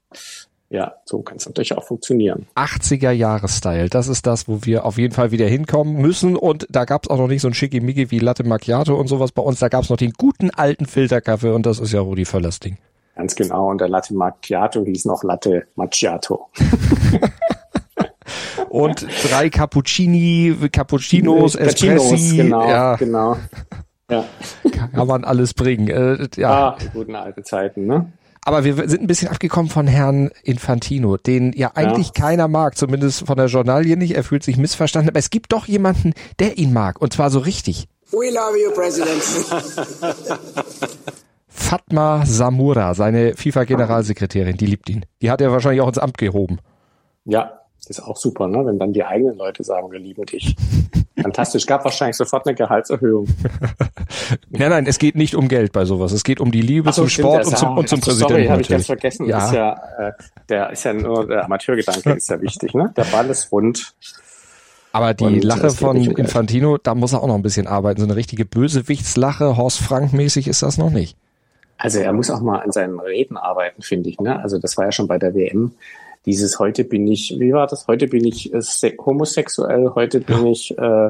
ja, 0.69 0.93
so 1.03 1.21
kann 1.23 1.37
es 1.37 1.47
natürlich 1.47 1.75
auch 1.75 1.83
funktionieren. 1.83 2.45
80er 2.55 3.09
Jahres-Style, 3.09 3.89
das 3.89 4.07
ist 4.07 4.27
das, 4.27 4.47
wo 4.47 4.59
wir 4.63 4.85
auf 4.85 4.99
jeden 4.99 5.13
Fall 5.13 5.31
wieder 5.31 5.47
hinkommen 5.47 5.95
müssen. 5.95 6.35
Und 6.35 6.67
da 6.69 6.85
gab 6.85 7.03
es 7.03 7.09
auch 7.09 7.17
noch 7.17 7.27
nicht 7.27 7.41
so 7.41 7.47
ein 7.47 7.55
Schickimicki 7.55 8.11
wie 8.11 8.19
Latte 8.19 8.43
Macchiato 8.43 8.95
und 8.95 9.07
sowas 9.07 9.31
bei 9.31 9.41
uns. 9.41 9.59
Da 9.59 9.69
gab 9.69 9.83
es 9.83 9.89
noch 9.89 9.97
den 9.97 10.11
guten 10.11 10.51
alten 10.51 10.85
Filterkaffee 10.85 11.49
und 11.49 11.65
das 11.65 11.79
ist 11.79 11.91
ja 11.91 12.01
Rudi 12.01 12.25
Völlers 12.25 12.59
Ding. 12.59 12.77
Ganz 13.15 13.35
genau. 13.35 13.71
Und 13.71 13.81
der 13.81 13.89
Latte 13.89 14.13
Macchiato 14.13 14.85
hieß 14.85 15.05
noch 15.05 15.23
Latte 15.23 15.65
Macchiato. 15.75 16.49
und 18.69 19.07
drei 19.27 19.49
Cappuccini, 19.49 20.55
Cappuccinos, 20.71 21.55
Espressi. 21.55 22.37
Genau, 22.37 22.69
ja. 22.69 22.95
genau. 22.95 23.37
Ja. 24.11 24.23
Kann 24.93 25.07
man 25.07 25.23
alles 25.23 25.53
bringen. 25.53 25.87
Äh, 25.87 26.27
ja. 26.35 26.69
Ah, 26.69 26.77
die 26.79 26.89
guten 26.89 27.15
alten 27.15 27.43
Zeiten, 27.43 27.87
ne? 27.87 28.11
Aber 28.45 28.63
wir 28.63 28.75
sind 28.87 29.01
ein 29.01 29.07
bisschen 29.07 29.29
abgekommen 29.29 29.69
von 29.69 29.87
Herrn 29.87 30.29
Infantino, 30.43 31.17
den 31.17 31.51
ja 31.53 31.71
eigentlich 31.75 32.07
ja. 32.07 32.13
keiner 32.13 32.47
mag, 32.47 32.77
zumindest 32.77 33.27
von 33.27 33.35
der 33.37 33.47
Journalie 33.47 33.97
nicht. 33.97 34.15
Er 34.15 34.23
fühlt 34.23 34.43
sich 34.43 34.57
missverstanden. 34.57 35.09
Aber 35.09 35.19
es 35.19 35.29
gibt 35.29 35.51
doch 35.51 35.67
jemanden, 35.67 36.13
der 36.39 36.57
ihn 36.57 36.71
mag. 36.73 37.01
Und 37.01 37.13
zwar 37.13 37.29
so 37.29 37.39
richtig. 37.39 37.87
We 38.11 38.31
love 38.31 38.57
you, 38.57 38.71
President. 38.71 39.21
Fatma 41.47 42.25
Samura, 42.25 42.95
seine 42.95 43.35
FIFA-Generalsekretärin, 43.35 44.57
die 44.57 44.65
liebt 44.65 44.89
ihn. 44.89 45.05
Die 45.21 45.29
hat 45.29 45.41
er 45.41 45.51
wahrscheinlich 45.51 45.81
auch 45.81 45.89
ins 45.89 45.99
Amt 45.99 46.17
gehoben. 46.17 46.57
Ja, 47.25 47.58
ist 47.89 48.01
auch 48.01 48.17
super, 48.17 48.47
ne? 48.47 48.65
wenn 48.65 48.79
dann 48.79 48.93
die 48.93 49.03
eigenen 49.03 49.37
Leute 49.37 49.63
sagen, 49.63 49.91
wir 49.91 49.99
lieben 49.99 50.25
dich. 50.25 50.55
Fantastisch. 51.21 51.65
Gab 51.65 51.83
wahrscheinlich 51.83 52.15
sofort 52.15 52.47
eine 52.47 52.55
Gehaltserhöhung. 52.55 53.27
nein, 54.49 54.69
nein, 54.69 54.85
es 54.85 54.99
geht 54.99 55.15
nicht 55.15 55.35
um 55.35 55.47
Geld 55.47 55.71
bei 55.71 55.85
sowas. 55.85 56.11
Es 56.11 56.23
geht 56.23 56.39
um 56.39 56.51
die 56.51 56.61
Liebe 56.61 56.91
so, 56.91 57.01
zum 57.01 57.09
stimmt, 57.09 57.27
Sport 57.27 57.45
und 57.47 57.57
zum, 57.57 57.77
und 57.77 57.89
zum 57.89 57.99
Präsidenten. 57.99 58.33
Sorry, 58.33 58.47
habe 58.47 58.61
ich 58.61 58.69
ganz 58.69 58.85
vergessen. 58.85 59.25
Ja. 59.25 59.45
Ist 59.45 59.53
ja, 59.53 59.73
äh, 59.97 60.11
der 60.47 60.69
ist 60.69 60.83
ja 60.85 60.93
nur 60.93 61.27
der 61.27 61.45
Amateurgedanke 61.45 62.11
ist 62.11 62.29
ja 62.29 62.41
wichtig. 62.41 62.73
Ne? 62.73 62.93
Der 62.95 63.03
Ball 63.05 63.29
ist 63.29 63.51
rund. 63.51 63.93
Aber 64.91 65.13
die 65.13 65.25
und 65.25 65.43
Lache 65.43 65.69
von 65.69 65.97
um 65.97 66.15
Infantino, 66.15 66.77
da 66.77 66.95
muss 66.95 67.13
er 67.13 67.21
auch 67.21 67.27
noch 67.27 67.35
ein 67.35 67.43
bisschen 67.43 67.67
arbeiten. 67.67 67.99
So 67.99 68.07
eine 68.07 68.15
richtige 68.15 68.45
Bösewichtslache, 68.45 69.57
Horst 69.57 69.79
Frank 69.79 70.13
mäßig 70.13 70.47
ist 70.47 70.63
das 70.63 70.77
noch 70.77 70.89
nicht. 70.89 71.15
Also 71.77 71.99
er 71.99 72.11
muss 72.11 72.29
auch 72.29 72.41
mal 72.41 72.59
an 72.59 72.71
seinen 72.71 72.99
Reden 72.99 73.37
arbeiten, 73.37 73.81
finde 73.81 74.09
ich. 74.09 74.19
Ne? 74.19 74.39
Also 74.41 74.57
das 74.57 74.77
war 74.77 74.85
ja 74.85 74.91
schon 74.91 75.07
bei 75.07 75.17
der 75.17 75.33
WM 75.33 75.71
dieses 76.29 76.59
heute 76.59 76.83
bin 76.83 77.07
ich, 77.07 77.35
wie 77.39 77.53
war 77.53 77.65
das? 77.65 77.87
Heute 77.87 78.07
bin 78.07 78.23
ich 78.23 78.53
äh, 78.53 78.61
homosexuell, 79.03 79.91
heute 79.95 80.19
bin 80.19 80.45
ja. 80.45 80.51
ich, 80.51 80.77
äh, 80.77 81.09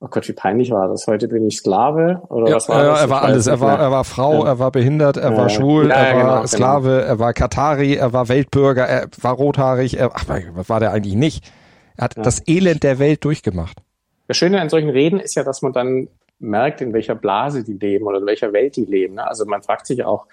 oh 0.00 0.08
Gott, 0.10 0.28
wie 0.28 0.34
peinlich 0.34 0.70
war 0.70 0.88
das? 0.88 1.06
Heute 1.06 1.26
bin 1.26 1.46
ich 1.46 1.56
Sklave 1.56 2.22
oder 2.28 2.50
ja, 2.50 2.56
was 2.56 2.68
war 2.68 2.84
ja, 2.84 2.90
das? 2.90 3.00
Er 3.00 3.10
war 3.10 3.22
alles. 3.22 3.46
Er 3.46 3.60
war, 3.60 3.78
er 3.80 3.90
war 3.90 4.04
Frau, 4.04 4.44
ja. 4.44 4.50
er 4.50 4.58
war 4.58 4.70
behindert, 4.70 5.16
er 5.16 5.34
war 5.36 5.48
schwul, 5.48 5.90
er 5.90 6.16
war 6.16 6.36
genau, 6.36 6.46
Sklave, 6.46 6.88
genau. 6.88 7.00
er 7.00 7.18
war 7.18 7.32
Katari, 7.32 7.94
er 7.94 8.12
war 8.12 8.28
Weltbürger, 8.28 8.84
er 8.84 9.08
war 9.22 9.34
rothaarig. 9.34 9.98
Er, 9.98 10.10
ach, 10.14 10.24
was 10.28 10.68
war 10.68 10.80
der 10.80 10.92
eigentlich 10.92 11.14
nicht? 11.14 11.50
Er 11.96 12.04
hat 12.04 12.18
das 12.18 12.46
Elend 12.46 12.82
der 12.82 12.98
Welt 12.98 13.24
durchgemacht. 13.24 13.78
Das 14.26 14.36
Schöne 14.36 14.60
an 14.60 14.68
solchen 14.68 14.90
Reden 14.90 15.18
ist 15.18 15.34
ja, 15.34 15.44
dass 15.44 15.62
man 15.62 15.72
dann 15.72 16.08
merkt, 16.38 16.82
in 16.82 16.92
welcher 16.92 17.14
Blase 17.14 17.64
die 17.64 17.72
leben 17.72 18.06
oder 18.06 18.18
in 18.18 18.26
welcher 18.26 18.52
Welt 18.52 18.76
die 18.76 18.84
leben. 18.84 19.14
Ne? 19.14 19.26
Also 19.26 19.46
man 19.46 19.62
fragt 19.62 19.86
sich 19.86 20.04
auch, 20.04 20.26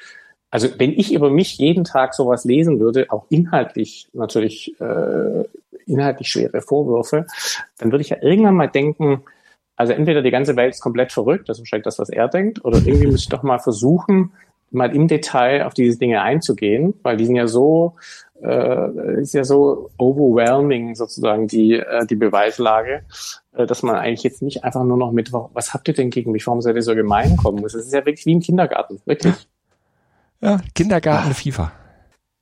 also 0.56 0.70
wenn 0.78 0.94
ich 0.94 1.12
über 1.12 1.30
mich 1.30 1.58
jeden 1.58 1.84
Tag 1.84 2.14
sowas 2.14 2.46
lesen 2.46 2.80
würde, 2.80 3.08
auch 3.10 3.26
inhaltlich 3.30 4.08
natürlich 4.14 4.74
äh, 4.80 5.44
inhaltlich 5.86 6.30
schwere 6.30 6.62
Vorwürfe, 6.62 7.26
dann 7.78 7.92
würde 7.92 8.04
ich 8.04 8.12
ja 8.12 8.22
irgendwann 8.22 8.56
mal 8.56 8.70
denken, 8.70 9.24
also 9.76 9.92
entweder 9.92 10.22
die 10.22 10.32
ganze 10.32 10.56
Welt 10.56 10.74
ist 10.74 10.80
komplett 10.80 11.12
verrückt, 11.12 11.50
das 11.50 11.58
ist 11.58 11.64
wahrscheinlich 11.64 11.84
das, 11.84 12.00
was 12.00 12.08
er 12.08 12.30
denkt, 12.30 12.64
oder 12.64 12.78
irgendwie 12.78 13.08
muss 13.08 13.24
ich 13.24 13.28
doch 13.28 13.44
mal 13.44 13.60
versuchen, 13.60 14.32
mal 14.72 14.96
im 14.96 15.10
Detail 15.10 15.66
auf 15.66 15.74
diese 15.74 16.00
Dinge 16.00 16.22
einzugehen, 16.22 16.94
weil 17.04 17.18
die 17.18 17.26
sind 17.26 17.36
ja 17.36 17.48
so, 17.48 17.96
äh, 18.42 19.20
ist 19.20 19.34
ja 19.34 19.44
so 19.44 19.90
overwhelming 19.98 20.96
sozusagen 20.96 21.50
die, 21.50 21.74
äh, 21.74 22.06
die 22.06 22.16
Beweislage, 22.16 23.02
äh, 23.58 23.66
dass 23.66 23.84
man 23.84 23.98
eigentlich 23.98 24.24
jetzt 24.24 24.42
nicht 24.42 24.64
einfach 24.64 24.86
nur 24.86 24.96
noch 24.96 25.12
mit, 25.12 25.34
was 25.34 25.74
habt 25.74 25.90
ihr 25.90 25.94
denn 25.94 26.12
gegen 26.12 26.32
mich, 26.32 26.48
warum 26.48 26.62
seid 26.62 26.78
ihr 26.78 26.82
so 26.82 26.96
gemein 26.96 27.36
kommen 27.36 27.60
muss. 27.60 27.74
Es 27.74 27.88
ist 27.88 27.94
ja 27.94 28.06
wirklich 28.06 28.26
wie 28.26 28.32
im 28.32 28.40
Kindergarten, 28.40 29.02
wirklich. 29.06 29.36
Ja, 30.46 30.60
Kindergarten 30.76 31.32
Ach. 31.32 31.36
FIFA. 31.36 31.72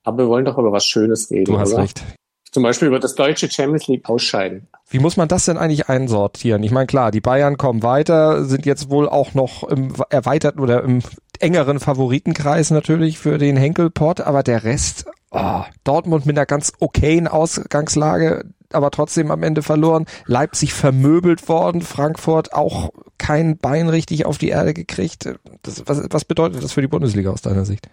Aber 0.04 0.18
wir 0.18 0.28
wollen 0.28 0.44
doch 0.44 0.58
über 0.58 0.74
was 0.74 0.86
Schönes 0.86 1.32
reden. 1.32 1.46
Du 1.46 1.58
hast 1.58 1.74
oder? 1.74 1.84
recht. 1.84 2.04
Zum 2.52 2.62
Beispiel 2.62 2.90
über 2.90 3.00
das 3.00 3.16
deutsche 3.16 3.50
Champions 3.50 3.88
League 3.88 4.08
ausscheiden. 4.08 4.68
Wie 4.90 5.00
muss 5.00 5.16
man 5.16 5.30
das 5.30 5.46
denn 5.46 5.58
eigentlich 5.58 5.88
einsortieren? 5.88 6.62
Ich 6.64 6.72
meine, 6.72 6.86
klar, 6.86 7.12
die 7.12 7.22
Bayern 7.22 7.58
kommen 7.58 7.82
weiter, 7.82 8.44
sind 8.44 8.66
jetzt 8.66 8.90
wohl 8.90 9.08
auch 9.08 9.34
noch 9.34 9.64
im 9.64 9.94
erweiterten 10.10 10.60
oder 10.60 10.84
im 10.84 11.00
engeren 11.40 11.80
Favoritenkreis 11.80 12.70
natürlich 12.72 13.18
für 13.18 13.38
den 13.38 13.56
Henkelpot, 13.56 14.20
aber 14.22 14.44
der 14.44 14.66
Rest, 14.66 15.06
oh, 15.32 15.62
Dortmund 15.84 16.26
mit 16.26 16.38
einer 16.38 16.46
ganz 16.46 16.74
okayen 16.80 17.28
Ausgangslage, 17.28 18.44
aber 18.72 18.92
trotzdem 18.92 19.32
am 19.32 19.42
Ende 19.44 19.64
verloren. 19.64 20.06
Leipzig 20.26 20.74
vermöbelt 20.74 21.48
worden, 21.48 21.82
Frankfurt 21.82 22.54
auch 22.54 22.92
kein 23.24 23.58
Bein 23.58 23.88
richtig 23.88 24.26
auf 24.26 24.38
die 24.38 24.50
Erde 24.50 24.74
gekriegt. 24.74 25.34
Das, 25.62 25.82
was, 25.86 26.06
was 26.10 26.26
bedeutet 26.26 26.62
das 26.62 26.74
für 26.74 26.82
die 26.82 26.90
Bundesliga 26.90 27.32
aus 27.32 27.42
deiner 27.42 27.64
Sicht? 27.64 27.88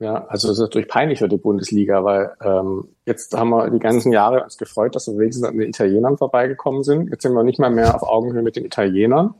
Ja, 0.00 0.24
also 0.26 0.48
es 0.48 0.54
ist 0.54 0.62
natürlich 0.62 0.88
peinlich 0.88 1.20
für 1.20 1.28
die 1.28 1.36
Bundesliga, 1.36 2.02
weil 2.02 2.32
ähm, 2.42 2.88
jetzt 3.06 3.36
haben 3.36 3.50
wir 3.50 3.70
die 3.70 3.78
ganzen 3.78 4.10
Jahre 4.10 4.42
uns 4.42 4.58
gefreut, 4.58 4.96
dass 4.96 5.06
wir 5.06 5.16
wenigstens 5.16 5.46
an 5.46 5.56
den 5.56 5.68
Italienern 5.68 6.18
vorbeigekommen 6.18 6.82
sind. 6.82 7.08
Jetzt 7.08 7.22
sind 7.22 7.34
wir 7.34 7.44
nicht 7.44 7.60
mal 7.60 7.70
mehr 7.70 7.94
auf 7.94 8.02
Augenhöhe 8.02 8.42
mit 8.42 8.56
den 8.56 8.64
Italienern. 8.64 9.34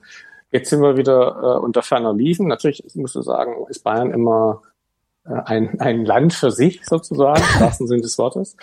Jetzt 0.52 0.70
sind 0.70 0.80
wir 0.80 0.96
wieder 0.96 1.36
äh, 1.42 1.58
unter 1.58 1.82
ferner 1.82 2.14
Liefen. 2.14 2.46
Natürlich 2.46 2.84
musst 2.94 3.16
du 3.16 3.22
sagen, 3.22 3.56
ist 3.68 3.82
Bayern 3.82 4.12
immer 4.12 4.62
äh, 5.26 5.32
ein, 5.46 5.80
ein 5.80 6.04
Land 6.04 6.32
für 6.32 6.52
sich 6.52 6.86
sozusagen, 6.86 7.42
im 7.56 7.60
wahrsten 7.60 7.88
Sinne 7.88 8.02
des 8.02 8.16
Wortes. 8.18 8.56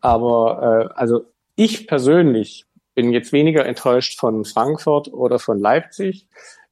Aber 0.00 0.88
äh, 0.90 0.98
also 0.98 1.26
ich 1.54 1.86
persönlich 1.86 2.64
bin 2.94 3.12
jetzt 3.12 3.32
weniger 3.32 3.66
enttäuscht 3.66 4.18
von 4.18 4.44
Frankfurt 4.44 5.12
oder 5.12 5.38
von 5.38 5.58
Leipzig. 5.58 6.28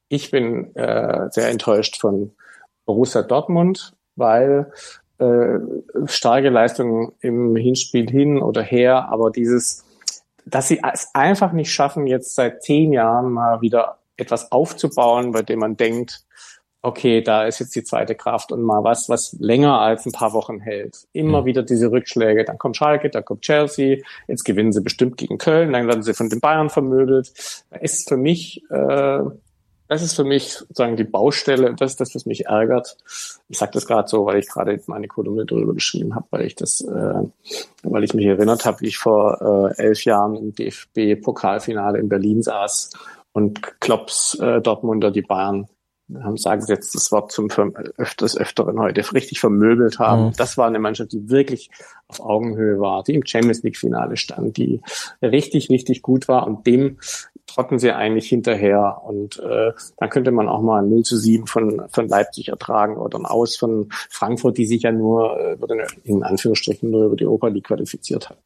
Ich 0.07 0.31
bin 0.31 0.75
äh, 0.75 1.29
sehr 1.31 1.49
enttäuscht 1.49 1.99
von 1.99 2.31
Borussia 2.85 3.21
Dortmund, 3.21 3.93
weil 4.15 4.71
äh, 5.17 5.59
starke 6.05 6.49
Leistungen 6.49 7.13
im 7.21 7.55
Hinspiel 7.55 8.09
hin 8.09 8.41
oder 8.41 8.61
her, 8.61 9.09
aber 9.09 9.31
dieses, 9.31 9.85
dass 10.45 10.67
sie 10.67 10.81
es 10.93 11.09
einfach 11.13 11.51
nicht 11.51 11.71
schaffen, 11.71 12.07
jetzt 12.07 12.35
seit 12.35 12.63
zehn 12.63 12.93
Jahren 12.93 13.31
mal 13.31 13.61
wieder 13.61 13.99
etwas 14.17 14.51
aufzubauen, 14.51 15.31
bei 15.31 15.41
dem 15.41 15.59
man 15.59 15.77
denkt, 15.77 16.25
okay, 16.83 17.21
da 17.21 17.45
ist 17.45 17.59
jetzt 17.59 17.75
die 17.75 17.83
zweite 17.83 18.13
Kraft 18.13 18.51
und 18.51 18.61
mal 18.61 18.83
was, 18.83 19.07
was 19.07 19.35
länger 19.39 19.79
als 19.79 20.05
ein 20.05 20.11
paar 20.11 20.33
Wochen 20.33 20.59
hält. 20.59 21.07
Immer 21.13 21.41
mhm. 21.41 21.45
wieder 21.45 21.63
diese 21.63 21.89
Rückschläge. 21.89 22.43
Dann 22.43 22.57
kommt 22.57 22.75
Schalke, 22.75 23.09
dann 23.09 23.23
kommt 23.23 23.41
Chelsea. 23.41 23.99
Jetzt 24.27 24.43
gewinnen 24.43 24.73
sie 24.73 24.81
bestimmt 24.81 25.15
gegen 25.15 25.37
Köln, 25.37 25.71
dann 25.71 25.87
werden 25.87 26.03
sie 26.03 26.13
von 26.13 26.29
den 26.29 26.41
Bayern 26.41 26.69
vermöbelt. 26.69 27.31
Da 27.69 27.77
ist 27.77 28.09
für 28.09 28.17
mich, 28.17 28.61
äh, 28.69 29.19
das 29.87 30.01
ist 30.01 30.13
für 30.13 30.25
mich 30.25 30.51
sozusagen 30.51 30.97
die 30.97 31.05
Baustelle. 31.05 31.73
Das 31.73 31.91
ist 31.91 32.01
das, 32.01 32.15
was 32.15 32.25
mich 32.25 32.47
ärgert. 32.47 32.97
Ich 33.47 33.57
sage 33.57 33.71
das 33.73 33.85
gerade 33.85 34.09
so, 34.09 34.25
weil 34.25 34.39
ich 34.39 34.49
gerade 34.49 34.77
meine 34.87 35.07
Kolumne 35.07 35.45
darüber 35.45 35.73
geschrieben 35.73 36.15
habe, 36.15 36.27
weil 36.31 36.45
ich 36.45 36.55
das, 36.55 36.81
äh, 36.81 37.23
weil 37.83 38.03
ich 38.03 38.13
mich 38.13 38.25
erinnert 38.25 38.65
habe, 38.65 38.81
wie 38.81 38.87
ich 38.87 38.97
vor 38.97 39.73
äh, 39.77 39.81
elf 39.81 40.03
Jahren 40.03 40.35
im 40.35 40.53
DFB-Pokalfinale 40.53 41.97
in 41.97 42.09
Berlin 42.09 42.41
saß 42.41 42.89
und 43.31 43.79
Klopps 43.79 44.37
äh, 44.39 44.59
Dortmunder 44.59 45.11
die 45.11 45.21
Bayern 45.21 45.69
sagen 46.07 46.61
Sie 46.61 46.71
jetzt 46.71 46.93
das 46.95 47.11
Wort 47.11 47.31
zum 47.31 47.49
öfters 47.97 48.37
öfteren 48.37 48.79
heute 48.79 49.13
richtig 49.13 49.39
vermöbelt 49.39 49.99
haben. 49.99 50.27
Mhm. 50.27 50.33
Das 50.37 50.57
war 50.57 50.67
eine 50.67 50.79
Mannschaft, 50.79 51.13
die 51.13 51.29
wirklich 51.29 51.69
auf 52.07 52.19
Augenhöhe 52.19 52.79
war, 52.79 53.03
die 53.03 53.13
im 53.13 53.25
Champions 53.25 53.63
League 53.63 53.77
Finale 53.77 54.17
stand, 54.17 54.57
die 54.57 54.81
richtig 55.21 55.69
richtig 55.69 56.01
gut 56.01 56.27
war 56.27 56.45
und 56.45 56.67
dem 56.67 56.97
trotten 57.45 57.79
sie 57.79 57.91
eigentlich 57.91 58.27
hinterher 58.27 59.01
und 59.05 59.39
äh, 59.39 59.71
dann 59.97 60.09
könnte 60.09 60.31
man 60.31 60.47
auch 60.47 60.61
mal 60.61 60.81
ein 60.81 60.89
0 60.89 61.03
zu 61.03 61.17
7 61.17 61.45
von, 61.45 61.83
von 61.89 62.07
Leipzig 62.07 62.49
ertragen 62.49 62.97
oder 62.97 63.19
ein 63.19 63.25
Aus 63.25 63.57
von 63.57 63.89
Frankfurt, 64.09 64.57
die 64.57 64.65
sich 64.65 64.83
ja 64.83 64.91
nur 64.91 65.37
äh, 65.39 65.57
in 66.03 66.23
Anführungsstrichen 66.23 66.89
nur 66.89 67.05
über 67.05 67.15
die 67.15 67.27
Oper 67.27 67.49
League 67.49 67.65
qualifiziert 67.65 68.29
hat. 68.29 68.37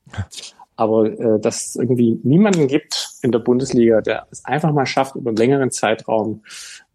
Aber 0.76 1.08
äh, 1.08 1.40
dass 1.40 1.68
es 1.68 1.76
irgendwie 1.76 2.20
niemanden 2.24 2.68
gibt 2.68 3.10
in 3.22 3.32
der 3.32 3.40
Bundesliga, 3.40 4.02
der 4.02 4.28
es 4.30 4.46
einfach 4.46 4.72
mal 4.72 4.86
schafft, 4.86 5.16
über 5.16 5.30
einen 5.30 5.38
längeren 5.38 5.72
Zeitraum 5.72 6.44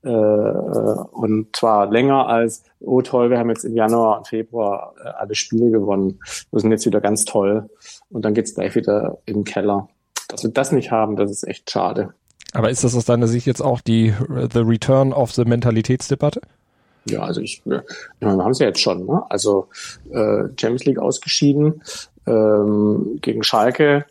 äh, 0.03 0.09
und 0.09 1.55
zwar 1.55 1.91
länger 1.91 2.27
als, 2.27 2.65
oh 2.81 3.03
toll, 3.03 3.31
wir 3.31 3.39
haben 3.39 3.51
jetzt 3.51 3.65
im 3.65 3.77
Januar 3.77 4.19
und 4.19 4.29
Februar 4.29 4.95
äh, 5.03 5.09
alle 5.09 5.35
Spiele 5.35 5.71
gewonnen. 5.71 6.21
Wir 6.51 6.61
sind 6.61 6.71
jetzt 6.73 6.87
wieder 6.87 7.01
ganz 7.01 7.25
toll. 7.25 7.71
Und 8.11 8.25
dann 8.25 8.35
geht's 8.35 8.55
gleich 8.55 8.75
wieder 8.75 9.19
im 9.27 9.45
Keller. 9.45 9.89
Dass 10.29 10.43
wir 10.43 10.51
das 10.51 10.73
nicht 10.73 10.91
haben, 10.91 11.17
das 11.17 11.31
ist 11.31 11.47
echt 11.47 11.71
schade. 11.71 12.15
Aber 12.53 12.71
ist 12.71 12.85
das 12.85 12.95
aus 12.95 13.05
deiner 13.05 13.29
Sicht 13.29 13.47
jetzt 13.47 13.63
auch 13.63 13.81
die 13.81 14.13
The 14.53 14.61
Return 14.61 15.13
of 15.13 15.33
the 15.33 15.45
Mentalitätsdebatte? 15.45 16.41
Ja, 17.07 17.23
also 17.23 17.41
ich, 17.41 17.63
ja, 17.65 17.83
wir 18.21 18.29
haben 18.29 18.53
es 18.53 18.59
ja 18.59 18.67
jetzt 18.67 18.81
schon, 18.81 19.07
ne? 19.07 19.23
Also 19.29 19.69
äh, 20.11 20.45
Champions 20.57 20.85
League 20.85 20.99
ausgeschieden, 20.99 21.83
ähm, 22.27 23.19
gegen 23.21 23.43
Schalke 23.43 24.05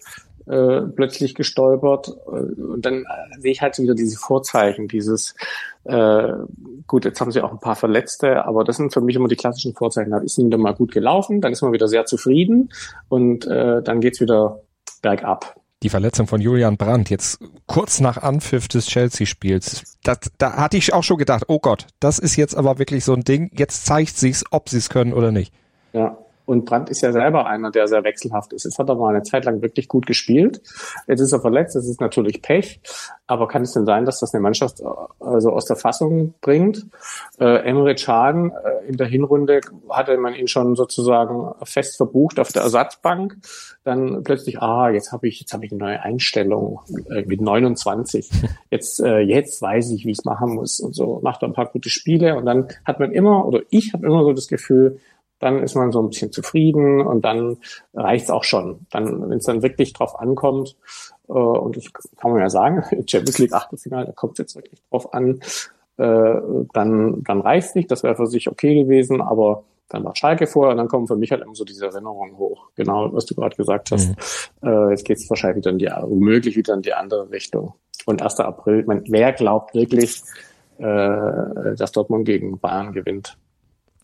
äh, 0.52 0.82
plötzlich 0.82 1.34
gestolpert. 1.34 2.10
Und 2.10 2.86
dann 2.86 3.06
sehe 3.40 3.54
ich 3.54 3.62
halt 3.62 3.80
wieder 3.80 3.96
diese 3.96 4.18
Vorzeichen, 4.18 4.90
dieses, 4.90 5.34
äh, 5.86 6.34
gut, 6.88 7.06
jetzt 7.06 7.22
haben 7.22 7.32
sie 7.32 7.42
auch 7.42 7.52
ein 7.52 7.60
paar 7.62 7.78
Verletzte, 7.78 8.44
aber 8.44 8.66
das 8.66 8.76
sind 8.76 8.94
für 8.94 9.00
mich 9.00 9.16
immer 9.16 9.30
die 9.30 9.38
klassischen 9.38 9.74
Vorzeichen. 9.74 10.12
Da 10.12 10.18
ist 10.18 10.38
wieder 10.38 10.58
mal 10.58 10.74
gut 10.74 10.92
gelaufen, 10.92 11.40
dann 11.40 11.54
ist 11.54 11.62
man 11.62 11.72
wieder 11.72 11.88
sehr 11.88 12.06
zufrieden 12.06 12.70
und 13.08 13.48
äh, 13.48 13.82
dann 13.82 14.02
geht's 14.02 14.20
wieder 14.20 14.60
bergab. 15.02 15.56
Die 15.84 15.90
Verletzung 15.90 16.28
von 16.28 16.42
Julian 16.42 16.76
Brandt, 16.76 17.10
jetzt 17.10 17.40
kurz 17.66 18.02
nach 18.02 18.18
Anpfiff 18.18 18.68
des 18.68 18.88
Chelsea-Spiels, 18.88 19.98
da 20.04 20.58
hatte 20.58 20.76
ich 20.76 20.94
auch 20.94 21.04
schon 21.04 21.18
gedacht, 21.18 21.46
oh 21.48 21.60
Gott, 21.60 21.88
das 22.02 22.20
ist 22.20 22.36
jetzt 22.36 22.56
aber 22.56 22.78
wirklich 22.78 23.06
so 23.06 23.14
ein 23.14 23.24
Ding, 23.24 23.50
jetzt 23.54 23.86
zeigt 23.86 24.18
sich's, 24.18 24.44
ob 24.52 24.68
sie 24.68 24.78
es 24.78 24.90
können 24.90 25.14
oder 25.14 25.32
nicht. 25.32 25.54
Ja, 25.94 26.18
und 26.46 26.66
Brandt 26.66 26.90
ist 26.90 27.02
ja 27.02 27.12
selber 27.12 27.46
einer, 27.46 27.72
der 27.72 27.88
sehr 27.88 28.04
wechselhaft 28.04 28.54
ist. 28.54 28.66
Jetzt 28.66 28.80
hat 28.80 28.90
er 28.90 28.96
mal 28.96 29.14
eine 29.14 29.24
Zeit 29.24 29.46
lang 29.46 29.62
wirklich 29.62 29.88
gut 29.88 30.06
gespielt. 30.06 30.62
Jetzt 31.08 31.22
ist 31.22 31.32
er 31.32 31.42
verletzt, 31.42 31.76
das 31.76 31.88
ist 31.88 32.02
natürlich 32.02 32.42
Pech. 32.42 32.82
Aber 33.28 33.48
kann 33.48 33.62
es 33.62 33.72
denn 33.72 33.86
sein, 33.86 34.04
dass 34.04 34.20
das 34.20 34.34
eine 34.34 34.42
Mannschaft 34.42 34.82
äh, 34.82 34.86
also 35.20 35.52
aus 35.52 35.66
der 35.66 35.78
Fassung 35.78 36.34
bringt? 36.42 36.86
Äh, 37.40 37.68
Emre 37.68 37.96
Can 37.96 38.52
äh, 38.52 38.88
in 38.88 38.98
der 38.98 39.08
Hinrunde 39.08 39.62
hatte 39.90 40.18
man 40.18 40.36
ihn 40.36 40.48
schon 40.48 40.76
sozusagen 40.76 41.52
fest 41.64 41.96
verbucht 41.96 42.40
auf 42.40 42.52
der 42.52 42.64
Ersatzbank. 42.64 43.38
Dann 43.84 44.24
plötzlich, 44.24 44.62
ah, 44.62 44.90
jetzt 44.90 45.12
habe 45.12 45.28
ich, 45.28 45.40
jetzt 45.40 45.54
habe 45.54 45.66
ich 45.66 45.72
eine 45.72 45.80
neue 45.80 46.02
Einstellung 46.02 46.82
äh, 47.10 47.24
mit 47.26 47.42
29. 47.42 48.30
Jetzt, 48.70 49.00
äh, 49.00 49.20
jetzt 49.20 49.62
weiß 49.62 49.92
ich, 49.92 50.06
wie 50.06 50.12
ich 50.12 50.20
es 50.20 50.26
machen 50.26 50.56
muss 50.56 50.80
und 50.80 50.94
so. 50.94 51.20
Macht 51.24 51.42
er 51.44 51.50
ein 51.50 51.54
paar 51.54 51.68
gute 51.68 51.90
Spiele 51.90 52.36
und 52.36 52.46
dann 52.46 52.68
hat 52.86 53.00
man 53.00 53.12
immer 53.12 53.46
oder 53.46 53.62
ich 53.70 53.94
habe 53.94 54.06
immer 54.06 54.24
so 54.24 54.34
das 54.34 54.48
Gefühl, 54.48 55.00
dann 55.42 55.62
ist 55.62 55.76
man 55.76 55.92
so 55.92 56.02
ein 56.02 56.10
bisschen 56.10 56.32
zufrieden 56.32 57.02
und 57.02 57.26
dann 57.26 57.58
reicht's 57.94 58.30
auch 58.30 58.44
schon. 58.44 58.86
Dann, 58.92 59.30
wenn 59.30 59.40
es 59.40 59.46
dann 59.46 59.64
wirklich 59.64 59.92
drauf 59.92 60.20
ankommt, 60.20 60.78
äh, 61.28 61.34
und 61.34 61.76
ich 61.78 61.92
kann 61.94 62.32
man 62.32 62.40
ja 62.40 62.50
sagen, 62.50 62.84
Champions 63.08 63.40
League 63.40 63.54
Achtelfinale, 63.54 64.06
da 64.06 64.12
kommt 64.14 64.34
es 64.34 64.38
jetzt 64.40 64.56
wirklich 64.56 64.82
drauf 64.90 65.14
an, 65.14 65.42
äh, 65.98 66.36
dann, 66.74 67.24
dann 67.24 67.42
reicht's 67.42 67.76
nicht. 67.76 67.92
Das 67.92 68.04
wäre 68.04 68.16
für 68.16 68.28
sich 68.28 68.50
okay 68.50 68.84
gewesen, 68.84 69.20
aber 69.20 69.64
dann 69.90 70.06
war 70.06 70.16
Schalke 70.16 70.48
vorher 70.48 70.72
und 70.72 70.78
dann 70.78 70.88
kommen 70.88 71.08
für 71.08 71.18
mich 71.18 71.32
halt 71.32 71.42
immer 71.42 71.56
so 71.56 71.66
diese 71.66 71.86
Erinnerungen 71.86 72.38
hoch. 72.38 72.70
Genau, 72.76 73.12
was 73.12 73.26
du 73.26 73.36
gerade 73.36 73.56
gesagt 73.56 73.92
hast. 73.92 74.10
Mhm. 74.62 74.70
Äh, 74.70 74.92
jetzt 74.92 75.06
geht's 75.06 75.30
wahrscheinlich 75.30 75.58
wieder 75.58 75.72
in 75.72 75.80
die, 75.80 75.88
womöglich 75.88 76.56
wieder 76.56 76.76
in 76.76 76.82
die 76.82 76.94
andere 76.94 77.30
Richtung. 77.32 77.74
Und 78.06 78.22
1. 78.22 78.40
April, 78.40 78.84
man, 78.86 79.04
wer 79.08 79.34
glaubt 79.34 79.74
wirklich, 79.74 80.22
äh, 80.78 81.76
dass 81.76 81.92
Dortmund 81.92 82.26
gegen 82.26 82.60
Bayern 82.60 82.94
gewinnt? 82.94 83.38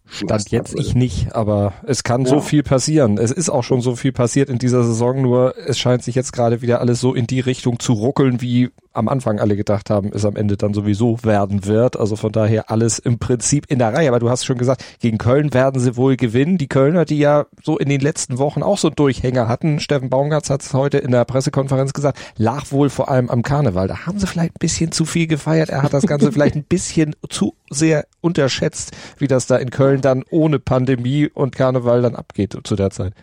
Stand 0.09 0.51
jetzt 0.51 0.79
ich 0.79 0.95
nicht, 0.95 1.35
aber 1.35 1.73
es 1.85 2.03
kann 2.03 2.21
ja. 2.23 2.29
so 2.29 2.39
viel 2.39 2.63
passieren. 2.63 3.17
Es 3.17 3.31
ist 3.31 3.49
auch 3.49 3.63
schon 3.63 3.81
so 3.81 3.95
viel 3.95 4.11
passiert 4.11 4.49
in 4.49 4.57
dieser 4.57 4.83
Saison, 4.83 5.21
nur 5.21 5.55
es 5.67 5.77
scheint 5.77 6.03
sich 6.03 6.15
jetzt 6.15 6.31
gerade 6.31 6.61
wieder 6.61 6.79
alles 6.79 6.99
so 6.99 7.13
in 7.13 7.27
die 7.27 7.41
Richtung 7.41 7.79
zu 7.79 7.93
ruckeln, 7.93 8.41
wie 8.41 8.69
am 8.97 9.07
Anfang 9.07 9.39
alle 9.39 9.55
gedacht 9.55 9.89
haben, 9.89 10.11
es 10.13 10.25
am 10.25 10.35
Ende 10.35 10.57
dann 10.57 10.73
sowieso 10.73 11.23
werden 11.23 11.65
wird. 11.65 11.97
Also 11.97 12.15
von 12.15 12.31
daher 12.31 12.69
alles 12.71 12.99
im 12.99 13.19
Prinzip 13.19 13.65
in 13.67 13.79
der 13.79 13.93
Reihe. 13.93 14.09
Aber 14.09 14.19
du 14.19 14.29
hast 14.29 14.45
schon 14.45 14.57
gesagt, 14.57 14.83
gegen 14.99 15.17
Köln 15.17 15.53
werden 15.53 15.79
sie 15.79 15.95
wohl 15.95 16.17
gewinnen. 16.17 16.57
Die 16.57 16.67
Kölner, 16.67 17.05
die 17.05 17.19
ja 17.19 17.45
so 17.63 17.77
in 17.77 17.89
den 17.89 18.01
letzten 18.01 18.37
Wochen 18.37 18.63
auch 18.63 18.77
so 18.77 18.89
Durchhänger 18.89 19.47
hatten, 19.47 19.79
Steffen 19.79 20.09
Baumgartz 20.09 20.49
hat 20.49 20.61
es 20.61 20.73
heute 20.73 20.97
in 20.97 21.11
der 21.11 21.25
Pressekonferenz 21.25 21.93
gesagt, 21.93 22.19
lag 22.37 22.71
wohl 22.71 22.89
vor 22.89 23.09
allem 23.09 23.29
am 23.29 23.43
Karneval. 23.43 23.87
Da 23.87 24.05
haben 24.05 24.19
sie 24.19 24.27
vielleicht 24.27 24.55
ein 24.55 24.59
bisschen 24.59 24.91
zu 24.91 25.05
viel 25.05 25.27
gefeiert. 25.27 25.69
Er 25.69 25.83
hat 25.83 25.93
das 25.93 26.07
Ganze 26.07 26.31
vielleicht 26.33 26.55
ein 26.55 26.63
bisschen 26.63 27.15
zu 27.29 27.55
sehr 27.69 28.05
unterschätzt, 28.21 28.91
wie 29.17 29.27
das 29.27 29.45
da 29.47 29.57
in 29.57 29.69
Köln 29.69 30.01
dann 30.01 30.23
ohne 30.29 30.59
Pandemie 30.59 31.29
und 31.33 31.55
Karneval 31.55 32.01
dann 32.01 32.15
abgeht 32.15 32.57
zu 32.63 32.75
der 32.75 32.89
Zeit. 32.89 33.13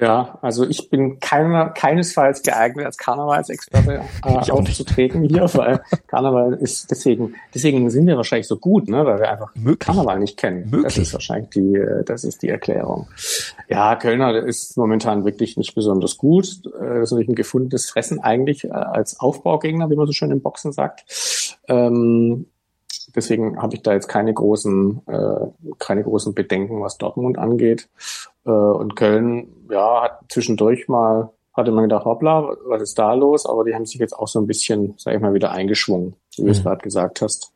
Ja, 0.00 0.38
also 0.42 0.64
ich 0.64 0.90
bin 0.90 1.18
keiner, 1.18 1.70
keinesfalls 1.70 2.42
geeignet 2.42 2.86
als 2.86 2.96
Karnevalsexperte 2.96 4.02
äh, 4.24 4.50
aufzutreten 4.50 5.24
hier, 5.24 5.42
weil 5.54 5.80
Karneval 6.06 6.54
ist 6.54 6.88
deswegen, 6.90 7.34
deswegen 7.52 7.90
sind 7.90 8.06
wir 8.06 8.16
wahrscheinlich 8.16 8.46
so 8.46 8.58
gut, 8.58 8.88
ne, 8.88 9.04
weil 9.04 9.18
wir 9.18 9.28
einfach 9.28 9.52
Möglich. 9.56 9.80
Karneval 9.80 10.20
nicht 10.20 10.36
kennen. 10.36 10.70
Möglich. 10.70 10.84
Das 10.84 10.98
ist 10.98 11.12
wahrscheinlich 11.12 11.50
die, 11.50 11.74
äh, 11.74 12.04
das 12.04 12.22
ist 12.22 12.42
die 12.42 12.48
Erklärung. 12.48 13.08
Ja, 13.68 13.96
Kölner 13.96 14.36
ist 14.36 14.76
momentan 14.76 15.24
wirklich 15.24 15.56
nicht 15.56 15.74
besonders 15.74 16.16
gut. 16.16 16.46
Äh, 16.46 17.00
das 17.00 17.04
ist 17.04 17.10
natürlich 17.10 17.30
ein 17.30 17.34
gefundenes 17.34 17.90
Fressen 17.90 18.20
eigentlich 18.20 18.64
äh, 18.64 18.68
als 18.68 19.18
Aufbaugegner, 19.18 19.90
wie 19.90 19.96
man 19.96 20.06
so 20.06 20.12
schön 20.12 20.30
im 20.30 20.42
Boxen 20.42 20.70
sagt. 20.70 21.56
Ähm, 21.66 22.46
deswegen 23.18 23.60
habe 23.60 23.74
ich 23.74 23.82
da 23.82 23.92
jetzt 23.92 24.08
keine 24.08 24.32
großen, 24.32 25.02
äh, 25.06 25.72
keine 25.78 26.02
großen 26.02 26.34
Bedenken, 26.34 26.80
was 26.80 26.98
Dortmund 26.98 27.38
angeht. 27.38 27.88
Äh, 28.46 28.50
und 28.50 28.96
Köln, 28.96 29.48
ja, 29.70 30.02
hat 30.02 30.20
zwischendurch 30.28 30.88
mal, 30.88 31.30
hatte 31.52 31.72
man 31.72 31.84
gedacht, 31.84 32.04
hoppla, 32.04 32.56
was 32.66 32.82
ist 32.82 32.98
da 32.98 33.14
los? 33.14 33.46
Aber 33.46 33.64
die 33.64 33.74
haben 33.74 33.86
sich 33.86 34.00
jetzt 34.00 34.12
auch 34.12 34.28
so 34.28 34.40
ein 34.40 34.46
bisschen, 34.46 34.94
sag 34.96 35.14
ich 35.14 35.20
mal, 35.20 35.34
wieder 35.34 35.52
eingeschwungen, 35.52 36.14
wie 36.36 36.44
du 36.44 36.50
es 36.50 36.60
mhm. 36.60 36.64
gerade 36.64 36.82
gesagt 36.82 37.20
hast. 37.20 37.52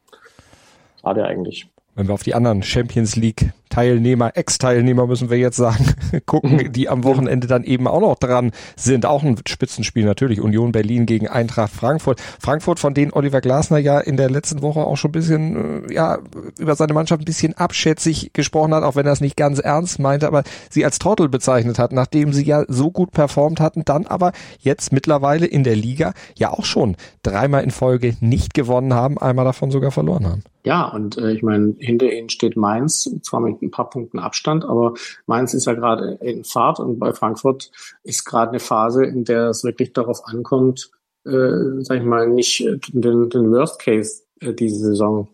Schade 1.00 1.24
eigentlich. 1.24 1.68
Wenn 1.94 2.08
wir 2.08 2.14
auf 2.14 2.22
die 2.22 2.34
anderen 2.34 2.62
Champions 2.62 3.16
League 3.16 3.52
Teilnehmer, 3.72 4.32
Ex-Teilnehmer 4.36 5.06
müssen 5.06 5.30
wir 5.30 5.38
jetzt 5.38 5.56
sagen, 5.56 5.86
gucken, 6.26 6.74
die 6.74 6.90
am 6.90 7.04
Wochenende 7.04 7.46
dann 7.46 7.64
eben 7.64 7.88
auch 7.88 8.02
noch 8.02 8.18
dran 8.18 8.52
sind. 8.76 9.06
Auch 9.06 9.22
ein 9.22 9.38
Spitzenspiel 9.48 10.04
natürlich. 10.04 10.42
Union 10.42 10.72
Berlin 10.72 11.06
gegen 11.06 11.26
Eintracht 11.26 11.72
Frankfurt. 11.72 12.20
Frankfurt, 12.20 12.78
von 12.78 12.92
denen 12.92 13.14
Oliver 13.14 13.40
Glasner 13.40 13.78
ja 13.78 13.98
in 13.98 14.18
der 14.18 14.28
letzten 14.28 14.60
Woche 14.60 14.80
auch 14.80 14.98
schon 14.98 15.08
ein 15.08 15.12
bisschen, 15.12 15.86
äh, 15.88 15.94
ja, 15.94 16.18
über 16.58 16.74
seine 16.74 16.92
Mannschaft 16.92 17.22
ein 17.22 17.24
bisschen 17.24 17.54
abschätzig 17.54 18.34
gesprochen 18.34 18.74
hat, 18.74 18.84
auch 18.84 18.94
wenn 18.94 19.06
er 19.06 19.12
es 19.12 19.22
nicht 19.22 19.38
ganz 19.38 19.58
ernst 19.58 19.98
meinte, 19.98 20.26
aber 20.26 20.42
sie 20.68 20.84
als 20.84 20.98
Trottel 20.98 21.30
bezeichnet 21.30 21.78
hat, 21.78 21.92
nachdem 21.92 22.34
sie 22.34 22.44
ja 22.44 22.64
so 22.68 22.90
gut 22.90 23.12
performt 23.12 23.58
hatten, 23.58 23.86
dann 23.86 24.06
aber 24.06 24.32
jetzt 24.58 24.92
mittlerweile 24.92 25.46
in 25.46 25.64
der 25.64 25.76
Liga 25.76 26.12
ja 26.36 26.50
auch 26.50 26.66
schon 26.66 26.94
dreimal 27.22 27.64
in 27.64 27.70
Folge 27.70 28.18
nicht 28.20 28.52
gewonnen 28.52 28.92
haben, 28.92 29.16
einmal 29.16 29.46
davon 29.46 29.70
sogar 29.70 29.92
verloren 29.92 30.26
haben. 30.26 30.42
Ja, 30.64 30.86
und 30.88 31.18
äh, 31.18 31.32
ich 31.32 31.42
meine, 31.42 31.74
hinter 31.78 32.12
ihnen 32.12 32.28
steht 32.28 32.56
Mainz, 32.56 33.10
zwar 33.22 33.40
mit 33.40 33.61
ein 33.62 33.70
paar 33.70 33.90
Punkten 33.90 34.18
Abstand, 34.18 34.64
aber 34.64 34.94
Mainz 35.26 35.54
ist 35.54 35.66
ja 35.66 35.74
gerade 35.74 36.18
in 36.20 36.44
Fahrt 36.44 36.80
und 36.80 36.98
bei 36.98 37.12
Frankfurt 37.12 37.70
ist 38.02 38.24
gerade 38.24 38.50
eine 38.50 38.60
Phase, 38.60 39.04
in 39.04 39.24
der 39.24 39.48
es 39.48 39.64
wirklich 39.64 39.92
darauf 39.92 40.26
ankommt, 40.26 40.90
äh, 41.24 41.80
sag 41.80 41.98
ich 41.98 42.04
mal, 42.04 42.28
nicht 42.28 42.66
den, 42.88 43.30
den 43.30 43.52
Worst 43.52 43.80
Case 43.80 44.22
äh, 44.40 44.52
diese 44.52 44.78
Saison 44.78 45.28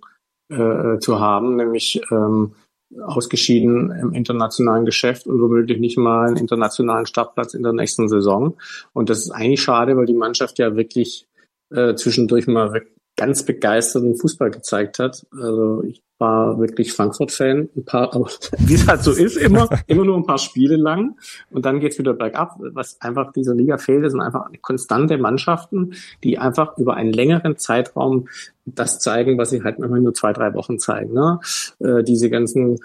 äh, 0.50 0.98
zu 0.98 1.20
haben, 1.20 1.56
nämlich 1.56 2.00
ähm, 2.10 2.54
ausgeschieden 3.02 3.90
im 3.90 4.12
internationalen 4.14 4.86
Geschäft 4.86 5.26
und 5.26 5.40
womöglich 5.40 5.78
nicht 5.78 5.98
mal 5.98 6.28
einen 6.28 6.36
internationalen 6.36 7.06
Startplatz 7.06 7.54
in 7.54 7.62
der 7.62 7.72
nächsten 7.72 8.08
Saison. 8.08 8.56
Und 8.92 9.10
das 9.10 9.20
ist 9.20 9.30
eigentlich 9.30 9.62
schade, 9.62 9.96
weil 9.96 10.06
die 10.06 10.14
Mannschaft 10.14 10.58
ja 10.58 10.74
wirklich 10.74 11.26
äh, 11.70 11.94
zwischendurch 11.94 12.46
mal 12.46 12.72
ganz 13.18 13.42
begeisterten 13.42 14.16
Fußball 14.16 14.50
gezeigt 14.50 14.98
hat. 14.98 15.26
Also 15.32 15.82
ich 15.82 16.02
war 16.18 16.58
wirklich 16.58 16.92
Frankfurt-Fan, 16.92 17.68
ein 17.76 17.84
paar, 17.84 18.14
aber 18.14 18.28
wie 18.58 18.74
es 18.74 18.86
halt 18.86 19.02
so 19.02 19.12
ist, 19.12 19.36
immer, 19.36 19.68
immer 19.86 20.04
nur 20.04 20.16
ein 20.16 20.26
paar 20.26 20.38
Spiele 20.38 20.76
lang 20.76 21.16
und 21.50 21.66
dann 21.66 21.80
geht's 21.80 21.98
wieder 21.98 22.14
bergab. 22.14 22.56
Was 22.58 23.00
einfach 23.00 23.32
dieser 23.32 23.54
Liga 23.54 23.76
fehlt, 23.78 24.10
sind 24.10 24.20
einfach 24.20 24.46
konstante 24.62 25.18
Mannschaften, 25.18 25.94
die 26.24 26.38
einfach 26.38 26.78
über 26.78 26.94
einen 26.94 27.12
längeren 27.12 27.58
Zeitraum 27.58 28.28
das 28.64 28.98
zeigen, 28.98 29.38
was 29.38 29.50
sie 29.50 29.62
halt 29.62 29.78
immer 29.78 29.98
nur 29.98 30.12
zwei, 30.14 30.32
drei 30.32 30.52
Wochen 30.54 30.78
zeigen. 30.78 31.14
Ne? 31.14 31.40
Äh, 31.78 32.02
diese 32.04 32.28
ganzen 32.28 32.78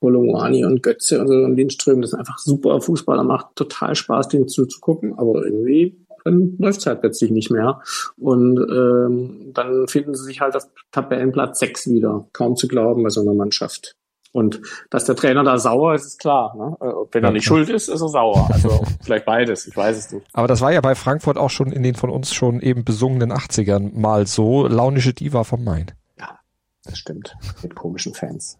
Bologna 0.00 0.46
und 0.66 0.82
Götze 0.82 1.20
und 1.20 1.28
so 1.28 1.34
und 1.34 1.56
Lindström, 1.56 2.02
das 2.02 2.10
sind 2.10 2.20
einfach 2.20 2.38
super 2.38 2.80
Fußballer, 2.80 3.24
macht 3.24 3.56
total 3.56 3.94
Spaß, 3.94 4.28
denen 4.28 4.48
zuzugucken, 4.48 5.18
aber 5.18 5.44
irgendwie 5.44 5.96
dann 6.24 6.56
läuft 6.58 6.80
es 6.80 6.86
halt 6.86 7.00
plötzlich 7.00 7.30
nicht 7.30 7.50
mehr. 7.50 7.80
Und 8.16 8.58
ähm, 8.58 9.52
dann 9.52 9.86
finden 9.86 10.14
sie 10.14 10.24
sich 10.24 10.40
halt 10.40 10.56
auf 10.56 10.66
Tabellenplatz 10.90 11.60
6 11.60 11.88
wieder. 11.90 12.26
Kaum 12.32 12.56
zu 12.56 12.66
glauben 12.66 13.02
bei 13.02 13.10
so 13.10 13.20
einer 13.20 13.34
Mannschaft. 13.34 13.96
Und 14.32 14.60
dass 14.90 15.04
der 15.04 15.14
Trainer 15.14 15.44
da 15.44 15.58
sauer 15.58 15.94
ist, 15.94 16.06
ist 16.06 16.18
klar. 16.18 16.56
Ne? 16.56 16.76
Äh, 16.80 16.92
wenn 17.12 17.22
er 17.22 17.30
nicht 17.30 17.44
schuld 17.44 17.68
ist, 17.68 17.88
ist 17.88 18.00
er 18.00 18.08
sauer. 18.08 18.48
Also 18.52 18.82
vielleicht 19.02 19.26
beides, 19.26 19.68
ich 19.68 19.76
weiß 19.76 19.96
es 19.96 20.12
nicht. 20.12 20.26
Aber 20.32 20.48
das 20.48 20.60
war 20.60 20.72
ja 20.72 20.80
bei 20.80 20.96
Frankfurt 20.96 21.38
auch 21.38 21.50
schon 21.50 21.70
in 21.70 21.84
den 21.84 21.94
von 21.94 22.10
uns 22.10 22.34
schon 22.34 22.60
eben 22.60 22.84
besungenen 22.84 23.32
80ern 23.32 23.92
mal 23.94 24.26
so. 24.26 24.66
Launische 24.66 25.12
Diva 25.12 25.44
vom 25.44 25.62
Main. 25.62 25.92
Ja, 26.18 26.40
das 26.84 26.98
stimmt. 26.98 27.36
Mit 27.62 27.76
komischen 27.76 28.14
Fans 28.14 28.58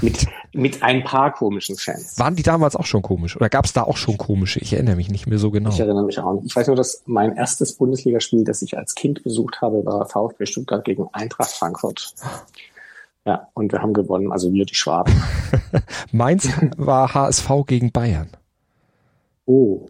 mit, 0.00 0.26
mit 0.52 0.82
ein 0.82 1.04
paar 1.04 1.32
komischen 1.32 1.76
Fans. 1.76 2.18
Waren 2.18 2.36
die 2.36 2.42
damals 2.42 2.76
auch 2.76 2.86
schon 2.86 3.02
komisch? 3.02 3.36
Oder 3.36 3.48
gab 3.48 3.64
es 3.64 3.72
da 3.72 3.82
auch 3.82 3.96
schon 3.96 4.18
komische? 4.18 4.60
Ich 4.60 4.72
erinnere 4.72 4.96
mich 4.96 5.10
nicht 5.10 5.26
mehr 5.26 5.38
so 5.38 5.50
genau. 5.50 5.70
Ich 5.70 5.80
erinnere 5.80 6.04
mich 6.04 6.18
auch 6.18 6.34
nicht. 6.34 6.46
Ich 6.46 6.56
weiß 6.56 6.66
nur, 6.68 6.76
dass 6.76 7.02
mein 7.06 7.36
erstes 7.36 7.74
Bundesligaspiel, 7.74 8.44
das 8.44 8.62
ich 8.62 8.76
als 8.76 8.94
Kind 8.94 9.22
besucht 9.22 9.60
habe, 9.60 9.84
war 9.84 10.06
VfB 10.06 10.46
Stuttgart 10.46 10.84
gegen 10.84 11.08
Eintracht 11.12 11.50
Frankfurt. 11.50 12.14
Ja, 13.26 13.48
und 13.54 13.72
wir 13.72 13.80
haben 13.80 13.94
gewonnen, 13.94 14.32
also 14.32 14.52
wir 14.52 14.66
die 14.66 14.74
Schwaben. 14.74 15.14
Meins 16.12 16.48
war 16.76 17.14
HSV 17.14 17.48
gegen 17.66 17.90
Bayern. 17.90 18.28
Oh. 19.46 19.86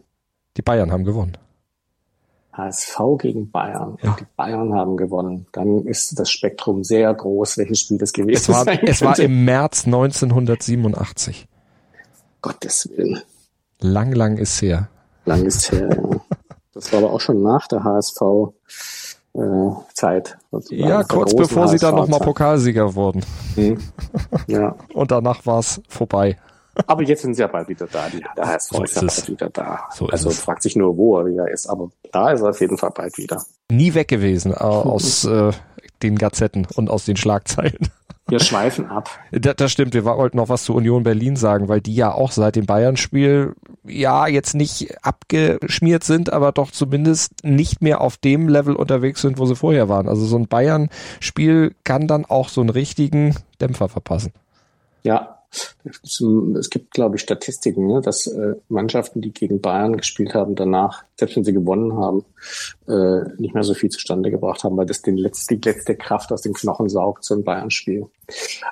Die 0.57 0.63
Bayern 0.63 0.93
haben 0.93 1.05
gewonnen. 1.05 1.37
HSV 2.57 2.99
gegen 3.19 3.51
Bayern. 3.51 3.99
Ja. 4.03 4.17
Die 4.19 4.27
Bayern 4.37 4.75
haben 4.75 4.97
gewonnen. 4.97 5.47
Dann 5.53 5.87
ist 5.87 6.19
das 6.19 6.31
Spektrum 6.31 6.85
sehr 6.85 7.13
groß, 7.13 7.59
welches 7.59 7.81
Spiel 7.81 7.99
das 7.99 8.13
gewesen 8.13 8.53
es 8.53 8.67
war, 8.67 8.83
Es 8.83 9.03
war 9.03 9.19
im 9.19 9.45
März 9.45 9.87
1987. 9.87 11.49
Gottes 12.41 12.89
Willen. 12.97 13.21
Lang, 13.81 14.13
lang 14.13 14.39
ist 14.39 14.61
her. 14.63 14.89
Lang 15.25 15.45
ist 15.45 15.73
her, 15.73 15.89
ja. 15.91 16.21
Das 16.73 16.93
war 16.93 17.01
aber 17.01 17.13
auch 17.13 17.21
schon 17.21 17.43
nach 17.43 17.67
der 17.69 17.85
HSV. 17.85 18.21
Äh, 19.35 19.71
Zeit. 19.95 20.39
Ja, 20.71 21.03
kurz 21.03 21.35
bevor 21.35 21.67
sie 21.67 21.79
dann 21.79 21.97
nochmal 21.97 22.21
Pokalsieger 22.21 22.95
wurden. 22.95 23.25
Hm. 23.57 23.79
Ja. 24.47 24.77
Und 24.95 25.11
danach 25.11 25.45
war 25.45 25.59
es 25.59 25.81
vorbei. 25.89 26.39
Aber 26.87 27.03
jetzt 27.03 27.23
sind 27.23 27.35
sie 27.35 27.43
ja 27.43 27.47
bald 27.47 27.69
wieder 27.69 27.87
da. 27.87 28.09
Die, 28.09 28.23
der 28.37 28.47
HSV 28.47 28.71
so 28.71 28.83
ist, 28.83 28.97
ja 28.97 29.03
bald 29.03 29.29
wieder 29.29 29.51
da. 29.51 29.89
So 29.93 30.07
also 30.07 30.31
fragt 30.31 30.63
sich 30.63 30.77
nur, 30.77 30.97
wo 30.97 31.19
er 31.19 31.27
wieder 31.27 31.51
ist. 31.51 31.67
Aber 31.67 31.91
da 32.13 32.31
ist 32.31 32.41
er 32.41 32.51
auf 32.51 32.61
jeden 32.61 32.79
Fall 32.79 32.91
bald 32.91 33.17
wieder. 33.19 33.43
Nie 33.71 33.95
weg 33.95 34.09
gewesen 34.09 34.53
äh, 34.53 34.57
aus 34.57 35.25
äh, 35.25 35.53
den 36.03 36.17
Gazetten 36.17 36.67
und 36.75 36.91
aus 36.91 37.05
den 37.05 37.17
Schlagzeilen. 37.17 37.91
Wir 38.27 38.41
schweifen 38.41 38.87
ab. 38.87 39.11
Das, 39.33 39.57
das 39.57 39.73
stimmt, 39.73 39.93
wir 39.93 40.05
wollten 40.07 40.39
noch 40.39 40.49
was 40.49 40.65
zu 40.65 40.75
Union 40.75 41.03
Berlin 41.03 41.37
sagen, 41.37 41.69
weil 41.69 41.83
die 41.83 41.95
ja 41.95 42.13
auch 42.13 42.31
seit 42.33 42.57
dem 42.57 42.65
Bayern-Spiel 42.65 43.55
ja 43.85 44.27
jetzt 44.27 44.55
nicht 44.55 44.97
abgeschmiert 45.05 46.05
sind, 46.05 46.33
aber 46.33 46.53
doch 46.53 46.71
zumindest 46.71 47.45
nicht 47.45 47.83
mehr 47.83 48.01
auf 48.01 48.17
dem 48.17 48.49
Level 48.49 48.77
unterwegs 48.77 49.21
sind, 49.21 49.39
wo 49.39 49.45
sie 49.45 49.57
vorher 49.57 49.91
waren. 49.91 50.09
Also 50.09 50.25
so 50.25 50.39
ein 50.39 50.49
Bayern-Spiel 50.49 51.75
kann 51.85 52.07
dann 52.07 52.25
auch 52.25 52.49
so 52.49 52.63
einen 52.63 52.71
richtigen 52.71 53.37
Dämpfer 53.61 53.91
verpassen. 53.91 54.33
Ja, 55.03 55.34
es 55.85 56.71
gibt, 56.71 56.93
glaube 56.93 57.17
ich, 57.17 57.23
Statistiken, 57.23 57.87
ne, 57.87 58.01
dass 58.01 58.27
äh, 58.27 58.55
Mannschaften, 58.69 59.21
die 59.21 59.33
gegen 59.33 59.61
Bayern 59.61 59.97
gespielt 59.97 60.35
haben, 60.35 60.55
danach, 60.55 61.05
selbst 61.17 61.37
wenn 61.37 61.45
sie 61.45 61.53
gewonnen 61.53 61.97
haben, 61.97 62.25
äh, 62.89 63.31
nicht 63.39 63.55
mehr 63.55 63.63
so 63.63 63.75
viel 63.75 63.91
zustande 63.91 64.31
gebracht 64.31 64.65
haben, 64.65 64.77
weil 64.77 64.87
das 64.87 65.03
den 65.03 65.17
Letz-, 65.17 65.47
die 65.49 65.61
letzte 65.63 65.97
Kraft 65.97 66.33
aus 66.33 66.43
den 66.43 66.55
Knochen 66.55 66.89
saugt, 66.89 67.25
so 67.25 67.35
ein 67.35 67.45
Bayern-Spiel. 67.45 68.07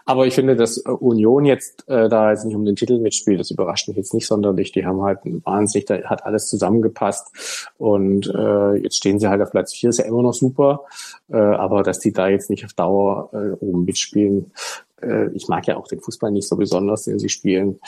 Aber 0.07 0.27
ich 0.27 0.35
finde, 0.35 0.57
dass 0.57 0.79
Union 0.79 1.45
jetzt 1.45 1.89
äh, 1.89 2.09
da 2.09 2.31
jetzt 2.31 2.45
nicht 2.45 2.57
um 2.57 2.65
den 2.65 2.77
Titel 2.77 2.99
mitspielt, 2.99 3.39
das 3.39 3.51
überrascht 3.51 3.89
mich 3.89 3.97
jetzt 3.97 4.15
nicht 4.15 4.27
sonderlich. 4.27 4.73
Die 4.73 4.87
haben 4.87 5.03
halt 5.03 5.19
wahnsinnig, 5.25 5.87
da 5.87 6.03
hat 6.05 6.25
alles 6.25 6.49
zusammengepasst 6.49 7.69
und 7.79 8.33
äh, 8.35 8.77
jetzt 8.77 8.97
stehen 8.97 9.19
sie 9.19 9.29
halt 9.29 9.43
auf 9.43 9.51
Platz 9.51 9.75
vier, 9.75 9.91
ist 9.91 9.99
ja 9.99 10.07
immer 10.07 10.23
noch 10.23 10.35
super. 10.35 10.85
Äh, 11.31 11.37
aber 11.37 11.83
dass 11.83 11.99
die 11.99 12.13
da 12.13 12.29
jetzt 12.29 12.51
nicht 12.51 12.65
auf 12.65 12.73
Dauer 12.73 13.31
äh, 13.33 13.65
oben 13.65 13.85
mitspielen, 13.85 14.53
äh, 15.03 15.31
ich 15.35 15.49
mag 15.49 15.67
ja 15.67 15.77
auch 15.77 15.89
den 15.89 16.01
Fußball 16.01 16.31
nicht 16.31 16.49
so 16.49 16.57
besonders, 16.57 17.05
den 17.05 17.19
sie 17.19 17.29
spielen, 17.29 17.79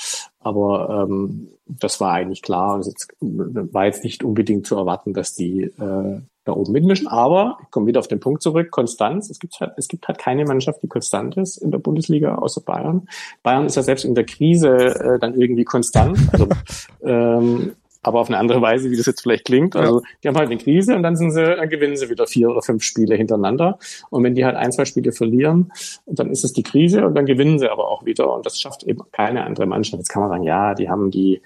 aber 0.40 1.06
ähm, 1.08 1.48
das 1.66 2.00
war 2.00 2.12
eigentlich 2.12 2.42
klar. 2.42 2.78
Es 2.80 3.08
war 3.20 3.86
jetzt 3.86 4.04
nicht 4.04 4.22
unbedingt 4.22 4.66
zu 4.66 4.76
erwarten, 4.76 5.14
dass 5.14 5.34
die 5.34 5.62
äh, 5.62 6.20
da 6.44 6.52
oben 6.52 6.72
mitmischen. 6.72 7.08
Aber 7.08 7.58
ich 7.62 7.70
komme 7.70 7.86
wieder 7.86 8.00
auf 8.00 8.08
den 8.08 8.20
Punkt 8.20 8.42
zurück: 8.42 8.70
Konstanz. 8.70 9.30
Es 9.30 9.38
gibt 9.38 9.58
halt, 9.60 9.72
es 9.76 9.88
gibt 9.88 10.06
halt 10.06 10.18
keine 10.18 10.44
Mannschaft, 10.44 10.82
die 10.82 10.88
konstant 10.88 11.36
ist 11.36 11.56
in 11.56 11.70
der 11.70 11.78
Bundesliga, 11.78 12.36
außer 12.36 12.60
Bayern. 12.60 13.08
Bayern 13.42 13.66
ist 13.66 13.76
ja 13.76 13.82
selbst 13.82 14.04
in 14.04 14.14
der 14.14 14.24
Krise 14.24 14.76
äh, 14.76 15.18
dann 15.18 15.40
irgendwie 15.40 15.64
konstant. 15.64 16.18
Also 16.32 16.48
ähm, 17.02 17.72
aber 18.04 18.20
auf 18.20 18.28
eine 18.28 18.38
andere 18.38 18.60
Weise, 18.60 18.90
wie 18.90 18.96
das 18.96 19.06
jetzt 19.06 19.22
vielleicht 19.22 19.46
klingt. 19.46 19.74
Also 19.76 20.02
die 20.22 20.28
haben 20.28 20.36
halt 20.36 20.50
eine 20.50 20.58
Krise 20.58 20.94
und 20.94 21.02
dann 21.02 21.16
sind 21.16 21.32
sie, 21.32 21.42
dann 21.42 21.68
gewinnen 21.68 21.96
sie 21.96 22.10
wieder 22.10 22.26
vier 22.26 22.50
oder 22.50 22.62
fünf 22.62 22.82
Spiele 22.84 23.16
hintereinander. 23.16 23.78
Und 24.10 24.22
wenn 24.22 24.34
die 24.34 24.44
halt 24.44 24.56
ein, 24.56 24.70
zwei 24.72 24.84
Spiele 24.84 25.12
verlieren, 25.12 25.72
dann 26.06 26.30
ist 26.30 26.44
es 26.44 26.52
die 26.52 26.62
Krise 26.62 27.06
und 27.06 27.14
dann 27.14 27.24
gewinnen 27.24 27.58
sie 27.58 27.68
aber 27.68 27.88
auch 27.88 28.04
wieder. 28.04 28.32
Und 28.34 28.44
das 28.44 28.60
schafft 28.60 28.84
eben 28.84 29.00
keine 29.10 29.44
andere 29.44 29.66
Mannschaft. 29.66 29.98
Jetzt 29.98 30.10
kann 30.10 30.22
man 30.22 30.30
sagen, 30.30 30.44
ja, 30.44 30.74
die 30.74 30.90
haben 30.90 31.10
die 31.10 31.40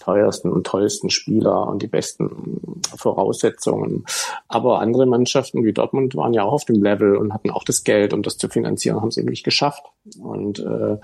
teuersten 0.00 0.50
und 0.50 0.66
tollsten 0.66 1.10
Spieler 1.10 1.68
und 1.68 1.82
die 1.82 1.88
besten 1.88 2.80
Voraussetzungen. 2.96 4.06
Aber 4.48 4.80
andere 4.80 5.04
Mannschaften 5.04 5.64
wie 5.64 5.74
Dortmund 5.74 6.16
waren 6.16 6.32
ja 6.32 6.42
auch 6.42 6.52
auf 6.52 6.64
dem 6.64 6.82
Level 6.82 7.16
und 7.16 7.34
hatten 7.34 7.50
auch 7.50 7.64
das 7.64 7.84
Geld, 7.84 8.14
um 8.14 8.22
das 8.22 8.38
zu 8.38 8.48
finanzieren, 8.48 9.02
haben 9.02 9.08
es 9.08 9.18
eben 9.18 9.28
nicht 9.28 9.44
geschafft. 9.44 9.84
Und 10.18 10.60
äh, 10.60 10.96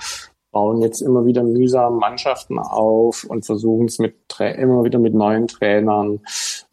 bauen 0.55 0.81
jetzt 0.81 1.03
immer 1.03 1.27
wieder 1.27 1.43
mühsam 1.43 1.99
Mannschaften 1.99 2.59
auf 2.59 3.25
und 3.25 3.45
versuchen 3.45 3.87
es 3.87 3.99
mit 3.99 4.15
immer 4.39 4.85
wieder 4.85 4.99
mit 4.99 5.13
neuen 5.13 5.49
Trainern. 5.49 6.21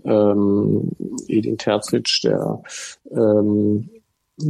Ähm, 0.05 0.91
Edin 1.27 1.57
Terzic, 1.57 2.21
der 2.23 2.61
ähm, 3.11 3.89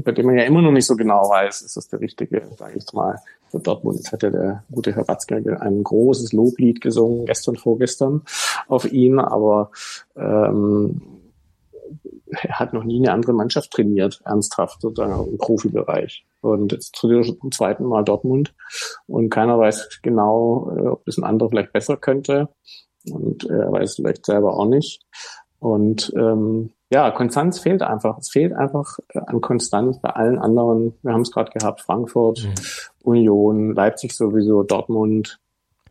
bei 0.03 0.11
dem 0.11 0.25
man 0.25 0.37
ja 0.37 0.43
immer 0.43 0.61
noch 0.61 0.71
nicht 0.71 0.85
so 0.85 0.95
genau 0.95 1.29
weiß, 1.29 1.61
ist 1.61 1.75
das 1.75 1.87
der 1.87 1.99
richtige, 1.99 2.43
sage 2.57 2.77
ich 2.77 2.93
mal, 2.93 3.19
für 3.49 3.59
Dortmund. 3.59 3.97
Jetzt 3.97 4.11
hat 4.11 4.23
ja 4.23 4.29
der 4.29 4.63
gute 4.71 4.95
Herr 4.95 5.07
Watzke 5.07 5.57
ein 5.59 5.83
großes 5.83 6.33
Loblied 6.33 6.81
gesungen, 6.81 7.25
gestern, 7.25 7.55
vorgestern, 7.55 8.21
auf 8.67 8.91
ihn, 8.91 9.19
aber 9.19 9.71
ähm, 10.15 11.01
er 12.43 12.59
hat 12.59 12.73
noch 12.73 12.83
nie 12.83 12.99
eine 12.99 13.13
andere 13.13 13.33
Mannschaft 13.33 13.71
trainiert, 13.71 14.21
ernsthaft, 14.25 14.81
sozusagen 14.81 15.31
im 15.31 15.37
Profibereich. 15.37 16.25
Und 16.41 16.71
jetzt 16.71 16.95
trainiert 16.95 17.27
er 17.27 17.39
zum 17.39 17.51
zweiten 17.51 17.85
Mal 17.85 18.03
Dortmund 18.03 18.53
und 19.07 19.29
keiner 19.29 19.59
weiß 19.59 19.99
genau, 20.01 20.71
äh, 20.75 20.87
ob 20.87 21.05
das 21.05 21.17
ein 21.17 21.23
anderer 21.23 21.49
vielleicht 21.49 21.73
besser 21.73 21.97
könnte. 21.97 22.49
Und 23.09 23.45
er 23.45 23.71
weiß 23.71 23.95
vielleicht 23.95 24.25
selber 24.25 24.57
auch 24.57 24.67
nicht. 24.67 25.01
Und 25.59 26.11
ähm, 26.15 26.71
ja, 26.91 27.09
Konstanz 27.11 27.59
fehlt 27.59 27.81
einfach. 27.81 28.17
Es 28.17 28.29
fehlt 28.29 28.53
einfach 28.53 28.97
äh, 29.09 29.19
an 29.25 29.41
Konstanz 29.41 29.99
bei 30.01 30.09
allen 30.09 30.39
anderen. 30.39 30.93
Wir 31.03 31.13
haben 31.13 31.21
es 31.21 31.31
gerade 31.31 31.51
gehabt, 31.51 31.81
Frankfurt, 31.81 32.43
mhm. 32.43 32.53
Union, 33.03 33.73
Leipzig 33.73 34.15
sowieso, 34.15 34.63
Dortmund, 34.63 35.39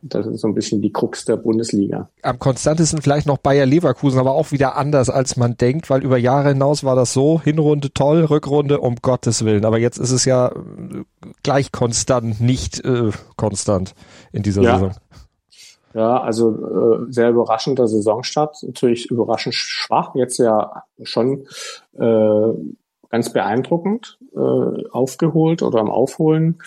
das 0.03 0.27
ist 0.27 0.41
so 0.41 0.49
ein 0.49 0.55
bisschen 0.55 0.81
die 0.81 0.93
Krux 0.93 1.25
der 1.25 1.37
Bundesliga. 1.37 2.09
Am 2.23 2.39
konstantesten 2.39 3.03
vielleicht 3.03 3.27
noch 3.27 3.39
Bayer 3.39 3.67
Leverkusen, 3.67 4.19
aber 4.19 4.33
auch 4.33 4.53
wieder 4.53 4.77
anders, 4.77 5.11
als 5.11 5.37
man 5.37 5.57
denkt, 5.57 5.91
weil 5.91 6.03
über 6.03 6.19
Jahre 6.19 6.51
hinaus 6.51 6.85
war 6.85 6.97
das 6.97 7.13
so, 7.13 7.41
Hinrunde 7.41 7.93
toll, 7.93 8.25
Rückrunde 8.25 8.81
um 8.81 8.97
Gottes 8.97 9.45
Willen. 9.45 9.65
Aber 9.65 9.79
jetzt 9.79 9.99
ist 9.99 10.11
es 10.11 10.25
ja 10.25 10.49
äh, 10.49 11.05
gleich 11.43 11.73
konstant, 11.73 12.41
nicht 12.41 12.85
äh, 12.85 13.11
konstant 13.37 13.95
in 14.33 14.43
dieser 14.43 14.63
ja. 14.63 14.75
Saison. 14.75 14.93
Ja, 15.93 16.21
also 16.21 17.07
äh, 17.09 17.13
sehr 17.13 17.31
überraschender 17.31 17.89
Saisonstart, 17.89 18.63
natürlich 18.63 19.11
überraschend 19.11 19.55
schwach, 19.55 20.15
jetzt 20.15 20.39
ja 20.39 20.85
schon 21.03 21.47
äh, 21.99 22.53
ganz 23.11 23.33
beeindruckend 23.33 24.19
äh, 24.35 24.89
aufgeholt 24.93 25.63
oder 25.63 25.81
am 25.81 25.91
Aufholen. 25.91 26.59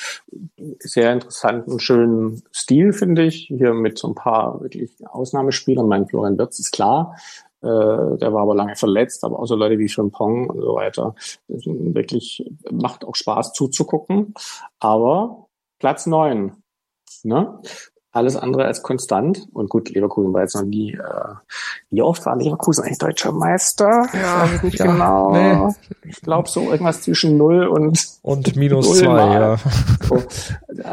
Sehr 0.80 1.14
interessanten, 1.14 1.80
schönen 1.80 2.44
Stil, 2.52 2.94
finde 2.94 3.24
ich. 3.24 3.48
Hier 3.48 3.74
mit 3.74 3.98
so 3.98 4.08
ein 4.10 4.16
paar 4.16 4.62
wirklich 4.62 4.92
Ausnahmespielern. 5.06 5.88
Mein 5.88 6.08
Florian 6.08 6.38
Wirtz 6.38 6.60
ist 6.60 6.72
klar. 6.72 7.16
Äh, 7.62 8.18
der 8.18 8.34
war 8.34 8.42
aber 8.42 8.56
lange 8.56 8.76
verletzt, 8.76 9.24
aber 9.24 9.40
auch 9.40 9.46
so 9.46 9.56
Leute 9.56 9.80
wie 9.80 9.90
Frimpong 9.90 10.50
und 10.50 10.62
so 10.62 10.76
weiter. 10.76 11.16
Wirklich 11.48 12.46
macht 12.72 13.06
auch 13.06 13.16
Spaß 13.16 13.54
zuzugucken. 13.54 14.34
Aber 14.80 15.48
Platz 15.80 16.06
neun. 16.06 16.64
Ne? 17.24 17.60
Alles 18.14 18.38
andere 18.38 18.66
als 18.66 18.84
konstant. 18.84 19.48
Und 19.54 19.70
gut, 19.70 19.90
Leverkusen 19.90 20.34
war 20.34 20.42
jetzt 20.42 20.56
noch 20.56 20.64
nie, 20.64 20.94
äh, 20.94 21.00
wie 21.90 22.02
oft 22.02 22.26
war 22.26 22.38
Leverkusen 22.38 22.84
eigentlich 22.84 23.00
deutscher 23.00 23.32
Meister? 23.32 24.06
Ja, 24.14 24.46
ich 24.46 24.54
weiß 24.54 24.64
nicht 24.64 24.80
ja, 24.80 24.86
genau. 24.86 25.32
nee. 25.34 25.74
Ich 26.10 26.22
glaube 26.22 26.48
so 26.48 26.72
irgendwas 26.72 27.02
zwischen 27.02 27.38
null 27.38 27.66
und 27.68 28.00
Und 28.22 28.56
minus 28.56 29.00
zwei, 29.00 29.08
Mal. 29.08 29.42
ja. 29.42 29.58
so. 30.08 30.16
Also 30.16 30.30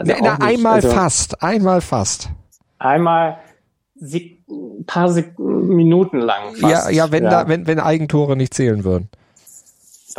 Nee, 0.03 0.15
na, 0.23 0.39
einmal 0.41 0.77
Also 0.77 0.89
fast, 0.89 1.43
einmal 1.43 1.83
fast. 1.83 2.31
Einmal 2.79 3.37
ein 4.49 4.85
paar 4.87 5.11
Sek 5.11 5.39
Minuten 5.39 6.21
lang 6.21 6.55
fast. 6.57 6.73
Ja, 6.73 6.91
ja, 6.91 7.13
wenn 7.13 7.25
da, 7.25 7.49
wenn, 7.49 7.67
wenn 7.67 7.79
Eigentore 7.79 8.35
nicht 8.35 8.55
zählen 8.55 8.83
würden. 8.83 9.11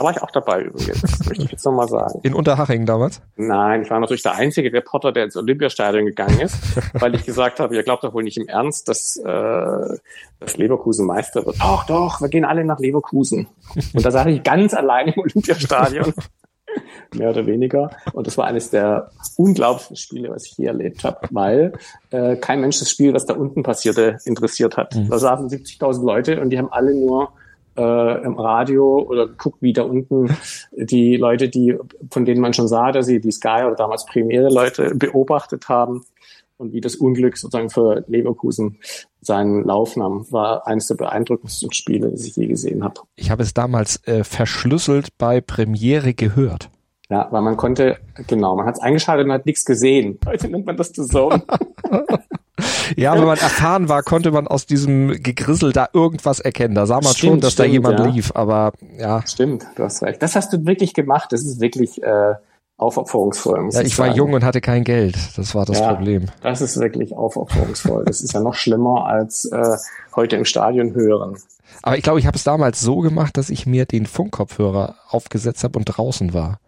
Da 0.02 0.06
war 0.06 0.14
ich 0.14 0.24
auch 0.24 0.32
dabei 0.32 0.64
übrigens, 0.64 1.04
möchte 1.30 1.44
ich 1.44 1.52
jetzt 1.52 1.64
nochmal 1.64 1.88
sagen. 1.88 2.22
In 2.24 2.34
Unterhaching 2.34 2.88
damals? 2.88 3.22
Nein, 3.36 3.84
ich 3.84 3.92
war 3.92 4.00
natürlich 4.00 4.24
der 4.24 4.34
einzige 4.34 4.74
Reporter, 4.74 5.12
der 5.12 5.26
ins 5.26 5.38
Olympiastadion 5.38 6.08
gegangen 6.08 6.40
ist, 6.40 6.58
weil 7.00 7.14
ich 7.14 7.24
gesagt 7.24 7.60
habe, 7.60 7.76
ihr 7.76 7.84
glaubt 7.84 8.04
doch 8.04 8.12
wohl 8.12 8.24
nicht 8.24 8.38
im 8.38 8.48
Ernst, 8.48 8.90
dass, 8.90 9.18
äh, 9.18 9.98
dass 10.40 10.58
Leverkusen 10.58 11.06
Meister 11.06 11.46
wird. 11.46 11.62
Doch, 11.62 11.86
doch, 11.86 12.20
wir 12.20 12.30
gehen 12.30 12.46
alle 12.46 12.66
nach 12.66 12.80
Leverkusen. 12.80 13.48
Und 13.94 14.04
da 14.04 14.10
sage 14.10 14.32
ich 14.32 14.42
ganz 14.42 14.74
allein 14.74 15.10
im 15.10 15.20
Olympiastadion. 15.22 16.12
Mehr 17.14 17.30
oder 17.30 17.46
weniger. 17.46 17.92
Und 18.14 18.26
das 18.26 18.40
war 18.40 18.48
eines 18.48 18.72
der 18.72 19.12
unglaublichsten 19.38 19.98
Spiele, 19.98 20.32
was 20.32 20.48
ich 20.48 20.58
je 20.58 20.66
erlebt 20.66 21.04
habe, 21.04 21.20
weil 21.30 21.74
äh, 22.10 22.38
kein 22.38 22.60
Mensch 22.60 22.80
das 22.80 22.90
Spiel, 22.90 23.14
was 23.14 23.28
da 23.28 23.36
unten 23.36 23.62
passierte, 23.62 24.18
interessiert 24.26 24.78
hat. 24.78 24.96
Da 24.96 25.20
saßen 25.20 25.48
70.000 25.48 26.04
Leute 26.04 26.42
und 26.42 26.50
die 26.50 26.58
haben 26.58 26.72
alle 26.72 26.96
nur 26.96 27.34
äh, 27.78 28.24
im 28.24 28.38
Radio 28.38 29.00
oder 29.02 29.28
geguckt, 29.28 29.62
wie 29.62 29.74
da 29.74 29.84
unten 29.84 30.36
die 30.76 31.18
Leute, 31.18 31.50
die 31.50 31.78
von 32.10 32.26
denen 32.26 32.42
man 32.42 32.54
schon 32.54 32.68
sah, 32.68 32.92
dass 32.92 33.06
sie 33.06 33.22
die 33.22 33.32
Sky 33.32 33.64
oder 33.66 33.76
damals 33.76 34.06
Premiere 34.06 34.50
Leute 34.50 34.94
beobachtet 34.96 35.70
haben 35.70 36.06
und 36.58 36.74
wie 36.74 36.82
das 36.82 36.96
Unglück 36.96 37.38
sozusagen 37.38 37.70
für 37.70 38.04
Leverkusen 38.08 38.78
seinen 39.22 39.64
Lauf 39.64 39.96
nahm, 39.96 40.26
war 40.32 40.68
eines 40.68 40.88
der 40.88 40.96
beeindruckendsten 40.96 41.72
Spiele, 41.74 42.10
das 42.10 42.26
ich 42.26 42.36
je 42.36 42.48
gesehen 42.48 42.84
habe. 42.84 43.02
Ich 43.16 43.32
habe 43.32 43.44
es 43.44 43.54
damals 43.54 44.06
äh, 44.08 44.24
verschlüsselt 44.24 45.10
bei 45.18 45.42
Premiere 45.42 46.14
gehört. 46.14 46.70
Ja, 47.10 47.28
weil 47.32 47.42
man 47.42 47.58
konnte, 47.58 47.98
genau, 48.28 48.56
man 48.56 48.66
hat 48.66 48.76
es 48.76 48.82
eingeschaltet 48.82 49.26
und 49.26 49.34
hat 49.34 49.46
nichts 49.46 49.66
gesehen. 49.66 50.18
Heute 50.26 50.48
nennt 50.48 50.66
man 50.66 50.78
das 50.78 50.94
The 50.96 51.06
Zone. 51.06 51.44
Ja, 52.98 53.16
wenn 53.16 53.26
man 53.26 53.38
erfahren 53.38 53.90
war, 53.90 54.04
konnte 54.04 54.32
man 54.32 54.48
aus 54.48 54.66
diesem 54.66 55.10
Gegrissel 55.22 55.72
da 55.74 55.90
irgendwas 55.94 56.40
erkennen. 56.40 56.76
Da 56.76 56.86
sah 56.86 56.96
man 56.96 57.14
Stimmt, 57.14 57.18
schon, 57.20 57.42
dass 57.42 57.56
da 57.56 57.64
stimmt, 57.64 57.74
jemand 57.74 58.00
ja. 58.00 58.06
lief, 58.06 58.32
aber 58.36 58.74
ja. 58.98 59.22
Stimmt, 59.26 59.66
du 59.76 59.84
hast 59.84 60.02
recht. 60.04 60.22
Das 60.22 60.36
hast 60.36 60.52
du 60.54 60.66
wirklich 60.66 60.94
gemacht. 60.94 61.32
Das 61.32 61.44
ist 61.44 61.60
wirklich 61.60 62.02
äh, 62.04 62.34
aufopferungsvoll. 62.78 63.62
Muss 63.62 63.76
ja 63.76 63.82
ich 63.82 63.98
war 64.00 64.08
sagen. 64.08 64.18
jung 64.18 64.34
und 64.34 64.44
hatte 64.44 64.60
kein 64.60 64.84
Geld. 64.84 65.16
Das 65.38 65.54
war 65.54 65.66
das 65.66 65.80
Ja. 65.80 65.94
Problem. 65.94 66.26
Das 66.42 66.62
ist 66.62 66.80
wirklich 66.80 67.16
aufopferungsvoll. 67.16 68.06
Das 68.06 68.22
ist 68.22 68.34
ja 68.34 68.42
noch 68.42 68.56
schlimmer 68.56 69.06
als 69.06 69.46
äh, 69.46 69.78
heute 70.16 70.36
im 70.36 70.46
Stadion 70.46 70.94
hören. 70.94 71.38
Aber 71.84 71.96
ich 71.98 72.04
glaube, 72.04 72.20
ich 72.20 72.26
habe 72.26 72.38
es 72.38 72.44
damals 72.44 72.82
so 72.82 73.00
gemacht, 73.00 73.38
dass 73.38 73.50
ich 73.50 73.66
mir 73.66 73.86
den 73.86 74.06
Funkkopfhörer 74.06 74.96
aufgesetzt 75.10 75.64
habe 75.64 75.78
und 75.80 75.86
draußen 75.86 76.34
war. 76.34 76.60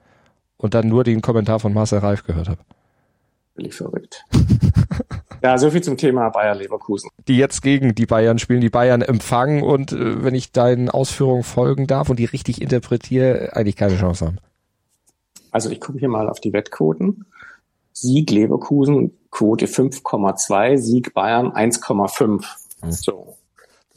Und 0.57 0.75
dann 0.75 0.87
nur 0.87 1.03
den 1.03 1.21
Kommentar 1.21 1.59
von 1.59 1.73
Marcel 1.73 1.99
Reif 1.99 2.23
gehört 2.23 2.47
habe. 2.47 2.59
Völlig 3.55 3.75
verrückt. 3.75 4.23
Ja, 5.43 5.57
so 5.57 5.69
viel 5.69 5.83
zum 5.83 5.97
Thema 5.97 6.29
Bayer 6.29 6.55
Leverkusen. 6.55 7.09
Die 7.27 7.37
jetzt 7.37 7.61
gegen 7.61 7.95
die 7.95 8.05
Bayern 8.05 8.39
spielen, 8.39 8.61
die 8.61 8.69
Bayern 8.69 9.01
empfangen 9.01 9.61
und 9.61 9.91
äh, 9.91 10.23
wenn 10.23 10.35
ich 10.35 10.53
deinen 10.53 10.89
Ausführungen 10.89 11.43
folgen 11.43 11.85
darf 11.85 12.09
und 12.09 12.17
die 12.17 12.25
richtig 12.25 12.61
interpretiere, 12.61 13.53
eigentlich 13.53 13.75
keine 13.75 13.97
Chance 13.97 14.25
haben. 14.25 14.37
Also 15.51 15.69
ich 15.69 15.81
gucke 15.81 15.99
hier 15.99 16.09
mal 16.09 16.29
auf 16.29 16.39
die 16.39 16.53
Wettquoten. 16.53 17.25
Sieg 17.91 18.31
Leverkusen, 18.31 19.11
Quote 19.29 19.67
5,2, 19.67 20.77
Sieg 20.77 21.13
Bayern 21.13 21.51
1,5. 21.51 22.45
So. 22.89 23.37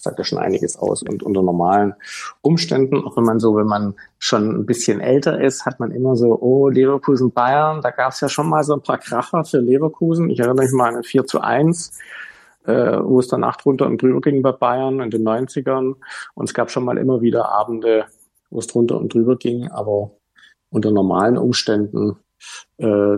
Sagt 0.07 0.19
ja 0.19 0.25
schon 0.25 0.38
einiges 0.38 0.79
aus. 0.79 1.03
Und 1.03 1.23
unter 1.23 1.42
normalen 1.42 1.95
Umständen, 2.40 3.05
auch 3.05 3.16
wenn 3.16 3.25
man 3.25 3.40
so, 3.40 3.57
wenn 3.57 3.66
man 3.66 3.95
schon 4.19 4.61
ein 4.61 4.66
bisschen 4.66 5.01
älter 5.01 5.40
ist, 5.40 5.66
hat 5.66 5.81
man 5.81 5.90
immer 5.90 6.16
so, 6.16 6.38
oh, 6.40 6.69
Leverkusen, 6.69 7.33
Bayern, 7.33 7.83
da 7.83 7.90
gab 7.90 8.12
es 8.12 8.21
ja 8.21 8.29
schon 8.29 8.49
mal 8.49 8.62
so 8.62 8.75
ein 8.75 8.83
paar 8.83 8.99
Kracher 8.99 9.45
für 9.45 9.59
Leverkusen. 9.59 10.31
Ich 10.31 10.38
erinnere 10.38 10.64
mich 10.64 10.73
mal 10.73 10.88
an 10.90 10.97
ein 10.97 11.03
4 11.03 11.27
zu 11.27 11.40
1, 11.40 11.99
äh, 12.66 12.99
wo 13.03 13.21
es 13.21 13.29
danach 13.29 13.57
drunter 13.57 13.87
und 13.87 14.01
drüber 14.01 14.21
ging 14.21 14.42
bei 14.42 14.53
Bayern 14.53 15.01
in 15.01 15.11
den 15.11 15.27
90ern. 15.27 15.97
Und 16.35 16.49
es 16.49 16.55
gab 16.55 16.71
schon 16.71 16.85
mal 16.85 16.99
immer 16.99 17.21
wieder 17.21 17.51
Abende, 17.51 18.07
wo 18.51 18.61
es 18.61 18.69
drunter 18.69 18.99
und 18.99 19.12
drüber 19.12 19.37
ging, 19.37 19.69
aber 19.69 20.12
unter 20.71 20.92
normalen 20.92 21.37
Umständen 21.37 22.16
äh, 22.79 23.16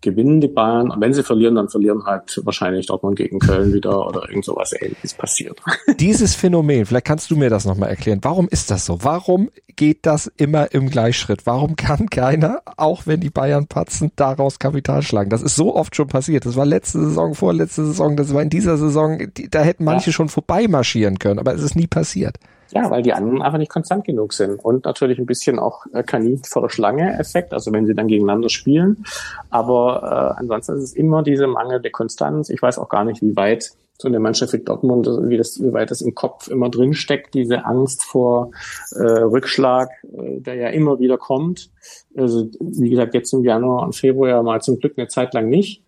gewinnen 0.00 0.40
die 0.40 0.48
Bayern. 0.48 0.90
Und 0.90 1.00
wenn 1.00 1.12
sie 1.12 1.22
verlieren, 1.22 1.56
dann 1.56 1.68
verlieren 1.68 2.04
halt 2.04 2.40
wahrscheinlich 2.44 2.86
Dortmund 2.86 3.16
gegen 3.16 3.38
Köln 3.38 3.72
wieder 3.72 4.06
oder 4.06 4.28
irgend 4.28 4.44
sowas 4.44 4.72
ähnliches 4.80 5.14
passiert. 5.14 5.60
Dieses 5.98 6.34
Phänomen, 6.34 6.86
vielleicht 6.86 7.06
kannst 7.06 7.30
du 7.30 7.36
mir 7.36 7.50
das 7.50 7.64
nochmal 7.64 7.90
erklären. 7.90 8.20
Warum 8.22 8.48
ist 8.48 8.70
das 8.70 8.86
so? 8.86 8.98
Warum 9.02 9.50
geht 9.76 10.06
das 10.06 10.26
immer 10.36 10.72
im 10.72 10.88
Gleichschritt? 10.90 11.46
Warum 11.46 11.76
kann 11.76 12.08
keiner, 12.10 12.62
auch 12.76 13.06
wenn 13.06 13.20
die 13.20 13.30
Bayern 13.30 13.66
patzen, 13.66 14.12
daraus 14.16 14.58
Kapital 14.58 15.02
schlagen? 15.02 15.30
Das 15.30 15.42
ist 15.42 15.56
so 15.56 15.74
oft 15.74 15.96
schon 15.96 16.08
passiert. 16.08 16.46
Das 16.46 16.56
war 16.56 16.66
letzte 16.66 17.00
Saison, 17.00 17.34
vorletzte 17.34 17.84
Saison, 17.86 18.16
das 18.16 18.32
war 18.32 18.42
in 18.42 18.50
dieser 18.50 18.76
Saison, 18.76 19.18
da 19.50 19.62
hätten 19.62 19.84
manche 19.84 20.10
Ja. 20.10 20.12
schon 20.14 20.28
vorbeimarschieren 20.28 21.18
können, 21.18 21.38
aber 21.38 21.54
es 21.54 21.62
ist 21.62 21.76
nie 21.76 21.86
passiert. 21.86 22.36
Ja, 22.72 22.90
weil 22.90 23.02
die 23.02 23.12
anderen 23.12 23.42
einfach 23.42 23.58
nicht 23.58 23.70
konstant 23.70 24.04
genug 24.04 24.32
sind. 24.32 24.64
Und 24.64 24.84
natürlich 24.84 25.18
ein 25.18 25.26
bisschen 25.26 25.58
auch 25.58 25.86
äh, 25.92 26.02
Kaninchen 26.02 26.44
vor 26.44 26.62
der 26.62 26.68
Schlange-Effekt, 26.68 27.52
also 27.52 27.72
wenn 27.72 27.86
sie 27.86 27.94
dann 27.94 28.06
gegeneinander 28.06 28.48
spielen. 28.48 29.04
Aber 29.50 30.36
äh, 30.36 30.40
ansonsten 30.40 30.76
ist 30.76 30.84
es 30.84 30.92
immer 30.92 31.22
diese 31.22 31.46
mangelnde 31.46 31.90
Konstanz. 31.90 32.48
Ich 32.48 32.62
weiß 32.62 32.78
auch 32.78 32.88
gar 32.88 33.04
nicht, 33.04 33.22
wie 33.22 33.34
weit 33.36 33.72
so 34.00 34.08
eine 34.08 34.18
Mannschaft 34.18 34.52
wie 34.54 34.58
Dortmund, 34.58 35.06
wie, 35.06 35.36
das, 35.36 35.62
wie 35.62 35.72
weit 35.72 35.90
das 35.90 36.00
im 36.00 36.14
Kopf 36.14 36.48
immer 36.48 36.70
drin 36.70 36.94
steckt, 36.94 37.34
diese 37.34 37.66
Angst 37.66 38.02
vor 38.02 38.50
äh, 38.92 39.02
Rückschlag, 39.02 39.90
äh, 40.04 40.40
der 40.40 40.54
ja 40.54 40.68
immer 40.68 40.98
wieder 41.00 41.18
kommt. 41.18 41.70
Also 42.16 42.48
wie 42.60 42.88
gesagt, 42.88 43.14
jetzt 43.14 43.32
im 43.34 43.44
Januar 43.44 43.82
und 43.84 43.94
Februar 43.94 44.42
mal 44.42 44.62
zum 44.62 44.78
Glück 44.78 44.94
eine 44.96 45.08
Zeit 45.08 45.34
lang 45.34 45.48
nicht. 45.50 45.82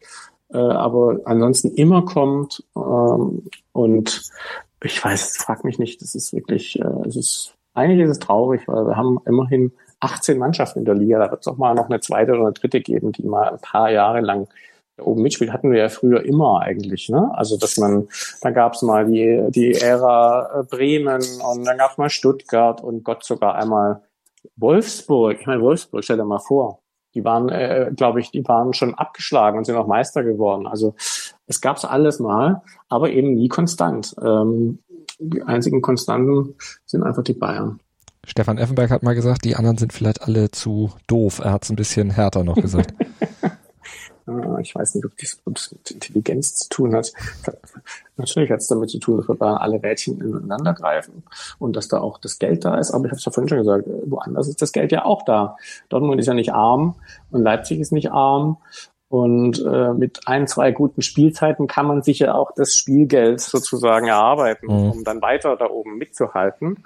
Äh, 0.52 0.58
aber 0.58 1.20
ansonsten 1.24 1.70
immer 1.70 2.04
kommt 2.04 2.62
ähm, 2.76 3.48
und 3.72 4.22
ich 4.82 5.02
weiß, 5.04 5.36
frag 5.38 5.64
mich 5.64 5.78
nicht, 5.78 6.02
das 6.02 6.14
ist 6.14 6.32
wirklich, 6.32 6.78
äh, 6.80 7.08
es 7.08 7.16
ist, 7.16 7.54
eigentlich 7.74 8.00
ist 8.00 8.10
es 8.10 8.18
traurig, 8.18 8.62
weil 8.66 8.86
wir 8.86 8.96
haben 8.96 9.18
immerhin 9.26 9.72
18 10.00 10.38
Mannschaften 10.38 10.80
in 10.80 10.84
der 10.84 10.94
Liga, 10.94 11.18
da 11.18 11.30
wird 11.30 11.42
es 11.42 11.46
auch 11.46 11.56
mal 11.56 11.74
noch 11.74 11.88
eine 11.88 12.00
zweite 12.00 12.32
oder 12.32 12.42
eine 12.42 12.52
dritte 12.52 12.80
geben, 12.80 13.12
die 13.12 13.22
mal 13.22 13.50
ein 13.50 13.60
paar 13.60 13.90
Jahre 13.90 14.20
lang 14.20 14.48
da 14.96 15.04
oben 15.04 15.22
mitspielt, 15.22 15.52
hatten 15.52 15.70
wir 15.70 15.78
ja 15.78 15.88
früher 15.88 16.24
immer 16.24 16.60
eigentlich, 16.60 17.08
ne? 17.08 17.30
Also 17.34 17.56
dass 17.56 17.78
man, 17.78 18.08
da 18.42 18.50
gab 18.50 18.74
es 18.74 18.82
mal 18.82 19.06
die, 19.06 19.46
die 19.50 19.74
Ära 19.74 20.60
äh, 20.60 20.64
Bremen 20.64 21.22
und 21.40 21.64
dann 21.64 21.78
gab 21.78 21.92
es 21.92 21.98
mal 21.98 22.10
Stuttgart 22.10 22.82
und 22.82 23.04
Gott 23.04 23.24
sogar 23.24 23.54
einmal 23.54 24.02
Wolfsburg. 24.56 25.40
Ich 25.40 25.46
meine, 25.46 25.62
Wolfsburg, 25.62 26.04
stell 26.04 26.18
dir 26.18 26.24
mal 26.24 26.40
vor. 26.40 26.81
Die 27.14 27.24
waren, 27.24 27.48
äh, 27.48 27.90
glaube 27.94 28.20
ich, 28.20 28.30
die 28.30 28.46
waren 28.46 28.72
schon 28.72 28.94
abgeschlagen 28.94 29.58
und 29.58 29.64
sind 29.64 29.76
auch 29.76 29.86
Meister 29.86 30.24
geworden. 30.24 30.66
Also 30.66 30.94
es 31.46 31.60
gab's 31.60 31.84
alles 31.84 32.18
mal, 32.18 32.62
aber 32.88 33.10
eben 33.10 33.34
nie 33.34 33.48
konstant. 33.48 34.14
Ähm, 34.22 34.78
die 35.18 35.42
einzigen 35.42 35.82
Konstanten 35.82 36.54
sind 36.84 37.02
einfach 37.02 37.22
die 37.22 37.34
Bayern. 37.34 37.80
Stefan 38.24 38.58
Effenberg 38.58 38.90
hat 38.90 39.02
mal 39.02 39.14
gesagt, 39.14 39.44
die 39.44 39.56
anderen 39.56 39.78
sind 39.78 39.92
vielleicht 39.92 40.22
alle 40.22 40.50
zu 40.50 40.92
doof. 41.06 41.40
Er 41.40 41.52
hat 41.52 41.64
es 41.64 41.70
ein 41.70 41.76
bisschen 41.76 42.10
härter 42.10 42.44
noch 42.44 42.56
gesagt. 42.56 42.94
Äh, 44.28 44.60
Ich 44.62 44.74
weiß 44.74 44.94
nicht, 44.94 45.04
ob 45.04 45.12
das 45.18 45.38
mit 45.72 45.90
Intelligenz 45.90 46.54
zu 46.56 46.68
tun 46.68 46.94
hat. 46.94 47.12
Natürlich 48.16 48.50
hat 48.50 48.60
es 48.60 48.68
damit 48.68 48.90
zu 48.90 48.98
tun, 48.98 49.16
dass 49.18 49.28
wir 49.28 49.34
Bayern 49.34 49.56
alle 49.56 49.82
Rädchen 49.82 50.20
ineinander 50.20 50.74
greifen 50.74 51.22
und 51.58 51.74
dass 51.76 51.88
da 51.88 52.00
auch 52.00 52.18
das 52.18 52.38
Geld 52.38 52.64
da 52.64 52.78
ist. 52.78 52.90
Aber 52.92 53.04
ich 53.06 53.10
habe 53.10 53.18
es 53.18 53.24
ja 53.24 53.32
vorhin 53.32 53.48
schon 53.48 53.58
gesagt, 53.58 53.84
woanders 54.06 54.48
ist 54.48 54.62
das 54.62 54.72
Geld 54.72 54.92
ja 54.92 55.04
auch 55.04 55.24
da. 55.24 55.56
Dortmund 55.88 56.20
ist 56.20 56.26
ja 56.26 56.34
nicht 56.34 56.52
arm 56.52 56.94
und 57.30 57.42
Leipzig 57.42 57.80
ist 57.80 57.92
nicht 57.92 58.10
arm. 58.12 58.58
Und 59.08 59.62
äh, 59.66 59.92
mit 59.92 60.20
ein, 60.26 60.46
zwei 60.46 60.72
guten 60.72 61.02
Spielzeiten 61.02 61.66
kann 61.66 61.86
man 61.86 62.02
sich 62.02 62.20
ja 62.20 62.34
auch 62.34 62.50
das 62.56 62.74
Spielgeld 62.74 63.40
sozusagen 63.40 64.06
erarbeiten, 64.08 64.66
Mhm. 64.66 64.90
um 64.90 65.04
dann 65.04 65.20
weiter 65.20 65.56
da 65.56 65.66
oben 65.68 65.98
mitzuhalten. 65.98 66.84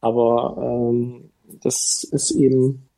Aber 0.00 0.56
ähm, 0.60 1.30
das 1.62 2.04
ist 2.04 2.30
eben, 2.30 2.88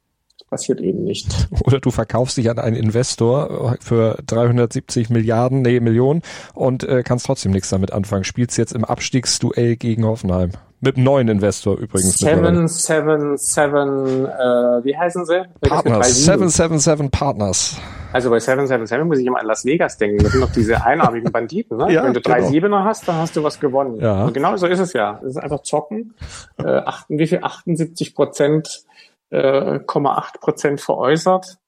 passiert 0.49 0.81
eben 0.81 1.05
nicht. 1.05 1.49
Oder 1.65 1.81
du 1.81 1.91
verkaufst 1.91 2.37
dich 2.37 2.51
an 2.51 2.59
einen 2.59 2.77
Investor 2.77 3.77
für 3.81 4.19
370 4.27 5.11
Milliarden, 5.11 5.63
nee, 5.63 5.81
Millionen 5.81 6.23
und 6.55 6.85
äh, 6.85 7.03
kannst 7.03 7.27
trotzdem 7.27 7.53
nichts 7.53 7.71
damit 7.71 7.93
anfangen. 7.93 8.25
Spielst 8.25 8.59
jetzt 8.59 8.73
im 8.73 8.85
Abstiegsduell 8.85 9.77
gegen 9.77 10.05
Hoffenheim. 10.05 10.53
Mit 10.81 10.97
einem 10.97 11.05
neuen 11.05 11.29
Investor 11.29 11.79
übrigens. 11.79 12.19
Seven, 12.19 12.69
seven, 12.69 13.39
seven, 13.39 14.27
äh, 14.27 14.85
wie 14.85 14.97
heißen 14.97 15.25
sie? 15.25 15.43
Partners. 15.63 16.25
777 16.25 17.11
Partners. 17.11 17.81
Also 18.13 18.29
bei 18.31 18.39
777 18.39 19.07
muss 19.07 19.19
ich 19.19 19.27
immer 19.27 19.41
an 19.41 19.47
Las 19.47 19.65
Vegas 19.65 19.97
denken. 19.97 20.23
Das 20.23 20.33
sind 20.33 20.43
doch 20.43 20.53
diese 20.53 20.85
einarmigen 20.85 21.33
Banditen. 21.33 21.79
Ne? 21.79 21.87
Ja, 21.93 22.05
Wenn 22.05 22.13
du 22.13 22.21
drei 22.21 22.39
genau. 22.39 22.51
Siebener 22.51 22.85
hast, 22.85 23.09
dann 23.09 23.17
hast 23.17 23.37
du 23.37 23.43
was 23.43 23.59
gewonnen. 23.59 24.01
Ja. 24.01 24.25
Und 24.27 24.35
genau 24.35 24.57
so 24.57 24.67
ist 24.67 24.79
es 24.79 24.93
ja. 24.93 25.19
Es 25.23 25.31
ist 25.31 25.37
einfach 25.39 25.63
zocken. 25.63 26.15
Äh, 26.59 26.67
achten, 26.67 27.19
wie 27.19 27.27
viel? 27.27 27.41
78 27.43 28.15
Prozent, 28.15 28.85
äh, 29.31 29.79
0,8 29.79 30.41
Prozent 30.41 30.81
veräußert. 30.81 31.59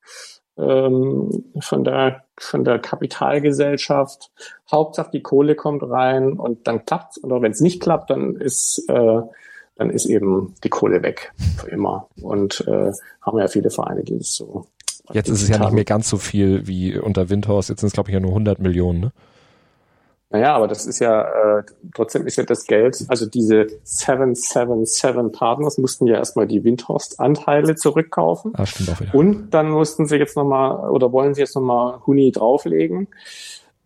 ähm, 0.58 1.44
von 1.60 1.84
der 1.84 2.24
von 2.36 2.64
der 2.64 2.78
Kapitalgesellschaft. 2.78 4.30
Hauptsache 4.70 5.10
die 5.12 5.22
Kohle 5.22 5.54
kommt 5.54 5.82
rein 5.82 6.34
und 6.34 6.66
dann 6.66 6.84
klappt's. 6.84 7.22
Oder 7.22 7.40
wenn 7.42 7.52
es 7.52 7.60
nicht 7.60 7.80
klappt, 7.80 8.10
dann 8.10 8.36
ist 8.36 8.84
äh, 8.88 9.20
dann 9.76 9.90
ist 9.90 10.06
eben 10.06 10.54
die 10.64 10.68
Kohle 10.68 11.02
weg 11.02 11.32
für 11.56 11.68
immer. 11.68 12.08
Und 12.20 12.64
äh, 12.66 12.92
haben 13.22 13.38
ja 13.38 13.46
viele 13.46 13.70
Vereine, 13.70 14.02
die 14.02 14.18
das 14.18 14.34
so. 14.34 14.66
Jetzt 15.12 15.28
ist 15.28 15.42
es 15.42 15.48
ja 15.48 15.58
nicht 15.58 15.72
mehr 15.72 15.84
ganz 15.84 16.08
so 16.08 16.18
viel 16.18 16.66
wie 16.66 16.98
unter 16.98 17.30
Windhorst. 17.30 17.70
Jetzt 17.70 17.80
sind 17.80 17.88
es 17.88 17.92
glaube 17.94 18.10
ich 18.10 18.14
ja 18.14 18.20
nur 18.20 18.32
100 18.32 18.58
Millionen. 18.58 19.00
Ne? 19.00 19.12
Naja, 20.30 20.54
aber 20.54 20.68
das 20.68 20.84
ist 20.84 20.98
ja, 20.98 21.58
äh, 21.58 21.62
trotzdem 21.94 22.26
ist 22.26 22.36
ja 22.36 22.44
das 22.44 22.66
Geld, 22.66 23.02
also 23.08 23.24
diese 23.24 23.66
777 23.82 25.32
Partners 25.32 25.78
mussten 25.78 26.06
ja 26.06 26.16
erstmal 26.16 26.46
die 26.46 26.64
Windhorst-Anteile 26.64 27.76
zurückkaufen. 27.76 28.52
Ah, 28.54 28.66
stimmt 28.66 28.90
auch 28.90 29.00
wieder. 29.00 29.14
Und 29.14 29.50
dann 29.50 29.70
mussten 29.70 30.06
sie 30.06 30.16
jetzt 30.16 30.36
nochmal, 30.36 30.90
oder 30.90 31.12
wollen 31.12 31.32
sie 31.32 31.40
jetzt 31.40 31.54
nochmal 31.54 32.00
Huni 32.06 32.30
drauflegen. 32.30 33.08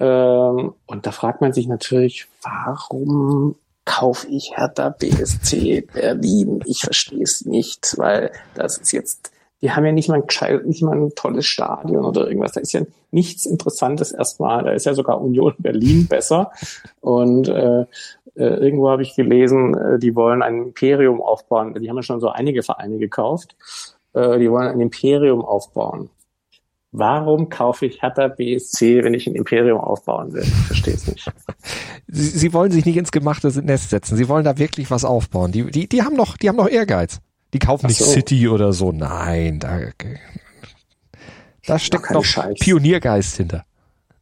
Ähm, 0.01 0.75
und 0.87 1.07
da 1.07 1.13
fragt 1.13 1.43
man 1.43 1.53
sich 1.53 1.69
natürlich, 1.69 2.27
warum 2.43 3.55
kaufe 3.85 4.27
ich 4.27 4.57
Hertha 4.57 4.89
BSC 4.89 5.87
Berlin? 5.93 6.61
Ich 6.67 6.81
verstehe 6.81 7.23
es 7.23 7.45
nicht, 7.45 7.95
weil 7.99 8.33
das 8.55 8.79
ist 8.79 8.91
jetzt 8.91 9.31
die 9.63 9.71
haben 9.71 9.87
ja 9.87 9.93
nicht 9.93 10.09
mal 10.09 10.23
ein, 10.23 10.67
nicht 10.67 10.83
mal 10.83 10.97
ein 10.97 11.15
tolles 11.15 11.47
Stadion 11.47 12.05
oder 12.05 12.27
irgendwas. 12.27 12.53
Da 12.53 12.61
ist 12.61 12.73
ja 12.73 12.83
nichts 13.13 13.47
Interessantes 13.47 14.11
erstmal. 14.11 14.65
Da 14.65 14.73
ist 14.73 14.87
ja 14.87 14.95
sogar 14.95 15.21
Union 15.21 15.55
Berlin 15.59 16.09
besser. 16.09 16.51
Und 17.01 17.49
äh, 17.49 17.83
äh, 17.83 17.87
irgendwo 18.35 18.91
habe 18.91 19.03
ich 19.03 19.15
gelesen, 19.15 19.75
äh, 19.75 19.99
die 20.01 20.17
wollen 20.17 20.43
ein 20.43 20.63
Imperium 20.63 21.23
aufbauen. 21.23 21.75
Die 21.81 21.89
haben 21.89 21.97
ja 21.97 22.03
schon 22.03 22.21
so 22.21 22.29
einige 22.29 22.65
Vereine 22.65 22.99
gekauft. 22.99 23.57
Äh, 24.15 24.41
die 24.41 24.51
wollen 24.51 24.69
ein 24.69 24.81
Imperium 24.81 25.45
aufbauen. 25.45 26.11
Warum 26.91 27.49
kaufe 27.49 27.87
ich 27.87 28.03
Hertha 28.03 28.29
BSC, 28.29 29.03
wenn 29.05 29.15
ich 29.15 29.27
ein 29.27 29.35
Imperium 29.35 29.81
aufbauen 29.81 30.33
will? 30.33 30.43
Ich 30.43 30.67
verstehe 30.67 30.95
es 30.95 31.07
nicht. 31.07 31.33
Sie, 32.07 32.25
Sie 32.25 32.53
wollen 32.53 32.71
sich 32.71 32.85
nicht 32.85 32.97
ins 32.97 33.13
gemachte 33.13 33.49
Nest 33.63 33.91
setzen. 33.91 34.17
Sie 34.17 34.29
wollen 34.29 34.45
da 34.45 34.59
wirklich 34.59 34.91
was 34.91 35.05
aufbauen. 35.05 35.53
Die, 35.53 35.71
die, 35.71 35.89
die 35.89 36.03
haben 36.03 36.17
noch, 36.17 36.37
die 36.37 36.49
haben 36.49 36.57
noch 36.57 36.69
Ehrgeiz. 36.69 37.21
Die 37.53 37.59
kaufen 37.59 37.87
nicht 37.87 37.99
so. 37.99 38.05
City 38.05 38.49
oder 38.49 38.73
so. 38.73 38.93
Nein, 38.93 39.59
da, 39.59 39.81
da 41.67 41.79
steckt 41.79 42.11
noch 42.11 42.25
Scheiß. 42.25 42.59
Pioniergeist 42.61 43.37
hinter. 43.37 43.65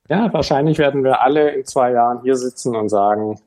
Ja, 0.08 0.32
wahrscheinlich 0.32 0.78
werden 0.78 1.04
wir 1.04 1.22
alle 1.22 1.50
in 1.50 1.64
zwei 1.64 1.92
Jahren 1.92 2.22
hier 2.22 2.36
sitzen 2.36 2.74
und 2.74 2.88
sagen, 2.88 3.38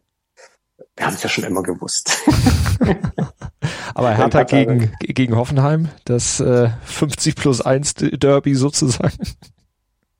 wir 0.95 1.05
haben 1.05 1.13
es 1.13 1.23
ja 1.23 1.29
schon 1.29 1.43
immer 1.43 1.63
gewusst. 1.63 2.21
Aber 3.95 4.11
Hertha 4.11 4.43
gegen, 4.43 4.91
gegen 4.99 5.35
Hoffenheim, 5.35 5.89
das 6.05 6.39
äh, 6.39 6.69
50 6.85 7.35
plus 7.35 7.61
1 7.61 7.95
Derby 7.95 8.55
sozusagen. 8.55 9.17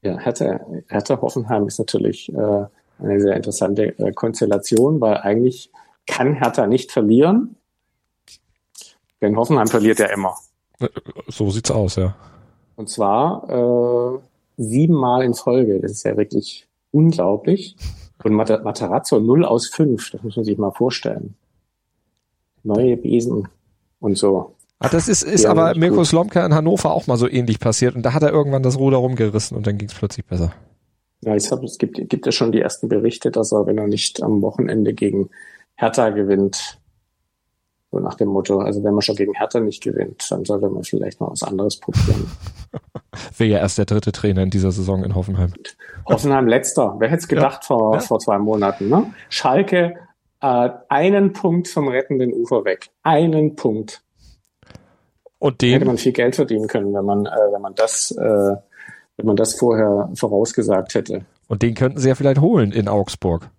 Ja, 0.02 0.18
Hertha, 0.18 0.60
Hertha 0.88 1.22
Hoffenheim 1.22 1.68
ist 1.68 1.80
natürlich 1.80 2.32
äh, 2.34 2.66
eine 3.00 3.22
sehr 3.22 3.36
interessante 3.36 3.98
äh, 3.98 4.12
Konstellation, 4.12 5.02
weil 5.02 5.18
eigentlich 5.18 5.72
kann 6.06 6.34
Hertha 6.34 6.68
nicht 6.68 6.92
verlieren. 6.92 7.56
Denn 9.24 9.38
Hoffenheim 9.38 9.68
verliert 9.68 10.00
ja 10.00 10.08
immer. 10.08 10.36
So 11.30 11.50
sieht's 11.50 11.72
aus, 11.72 11.96
ja. 11.96 12.14
Und 12.76 12.90
zwar 12.90 13.50
äh, 13.50 14.20
siebenmal 14.58 15.24
in 15.24 15.34
Folge. 15.34 15.80
Das 15.80 15.92
ist 15.92 16.04
ja 16.04 16.18
wirklich 16.18 16.68
unglaublich. 16.92 17.78
Und 18.22 18.34
Materazzo 18.34 19.22
0 19.22 19.46
aus 19.46 19.68
5, 19.68 20.12
das 20.12 20.24
muss 20.24 20.36
man 20.36 20.44
sich 20.44 20.58
mal 20.58 20.72
vorstellen. 20.72 21.36
Neue 22.64 22.98
Besen 22.98 23.48
und 24.02 24.18
so. 24.18 24.56
Ah, 24.80 24.90
das 24.90 25.08
ist, 25.08 25.24
ist 25.24 25.46
aber 25.46 25.74
Mirko 25.76 26.04
Slomka 26.04 26.46
in 26.46 26.54
Hannover 26.54 26.94
auch 26.94 27.08
mal 27.08 27.18
so 27.18 27.30
ähnlich 27.30 27.62
passiert. 27.62 27.96
Und 27.96 28.04
da 28.04 28.14
hat 28.14 28.24
er 28.24 28.32
irgendwann 28.32 28.64
das 28.64 28.78
Ruder 28.78 28.98
rumgerissen 28.98 29.56
und 29.56 29.66
dann 29.66 29.78
ging 29.78 29.88
es 29.88 29.96
plötzlich 29.96 30.26
besser. 30.26 30.52
Ja, 31.22 31.34
ich 31.34 31.50
hab, 31.50 31.64
es 31.64 31.78
gibt, 31.78 32.10
gibt 32.10 32.26
ja 32.26 32.34
schon 32.34 32.52
die 32.52 32.60
ersten 32.60 32.90
Berichte, 32.90 33.32
dass 33.32 33.54
er, 33.54 33.66
wenn 33.68 33.78
er 33.78 33.88
nicht 33.88 34.22
am 34.22 34.42
Wochenende 34.42 34.94
gegen 34.94 35.30
Hertha 35.76 36.10
gewinnt, 36.10 36.82
so 37.94 38.00
nach 38.00 38.16
dem 38.16 38.30
Motto, 38.30 38.60
also 38.60 38.84
wenn 38.84 38.94
man 38.94 39.04
schon 39.04 39.16
gegen 39.16 39.34
Hertha 39.36 39.60
nicht 39.60 39.84
gewinnt, 39.84 40.26
dann 40.32 40.44
sollte 40.46 40.68
man 40.68 40.84
vielleicht 40.84 41.22
mal 41.22 41.30
was 41.30 41.44
anderes 41.44 41.78
probieren. 41.78 42.30
Wäre 43.38 43.50
ja 43.52 43.58
erst 43.60 43.78
der 43.78 43.86
dritte 43.86 44.12
Trainer 44.12 44.42
in 44.42 44.50
dieser 44.50 44.72
Saison 44.72 45.04
in 45.04 45.14
Hoffenheim. 45.14 45.54
Hoffenheim 46.08 46.48
letzter. 46.48 46.96
Wer 46.98 47.10
hätte 47.10 47.22
es 47.22 47.28
gedacht 47.28 47.60
ja, 47.62 47.68
vor, 47.68 47.94
ja. 47.94 48.00
vor 48.00 48.20
zwei 48.20 48.40
Monaten, 48.40 48.90
ne? 48.90 49.14
Schalke 49.30 49.96
äh, 50.42 50.70
einen 50.90 51.34
Punkt 51.34 51.68
vom 51.68 51.88
rettenden 51.88 52.34
Ufer 52.34 52.66
weg. 52.66 52.90
Einen 53.04 53.56
Punkt. 53.56 54.02
Und 55.38 55.62
den 55.62 55.74
hätte 55.74 55.86
man 55.86 55.98
viel 55.98 56.14
Geld 56.14 56.36
verdienen 56.36 56.68
können, 56.68 56.94
wenn 56.96 57.06
man, 57.06 57.28
äh, 57.28 57.30
wenn 57.52 57.62
man 57.62 57.76
das, 57.76 58.10
äh, 58.12 58.56
wenn 59.18 59.26
man 59.26 59.36
das 59.36 59.54
vorher 59.54 60.10
vorausgesagt 60.16 60.96
hätte. 60.96 61.26
Und 61.48 61.62
den 61.62 61.76
könnten 61.76 62.00
sie 62.00 62.10
ja 62.10 62.16
vielleicht 62.16 62.42
holen 62.42 62.72
in 62.72 62.88
Augsburg. 62.88 63.52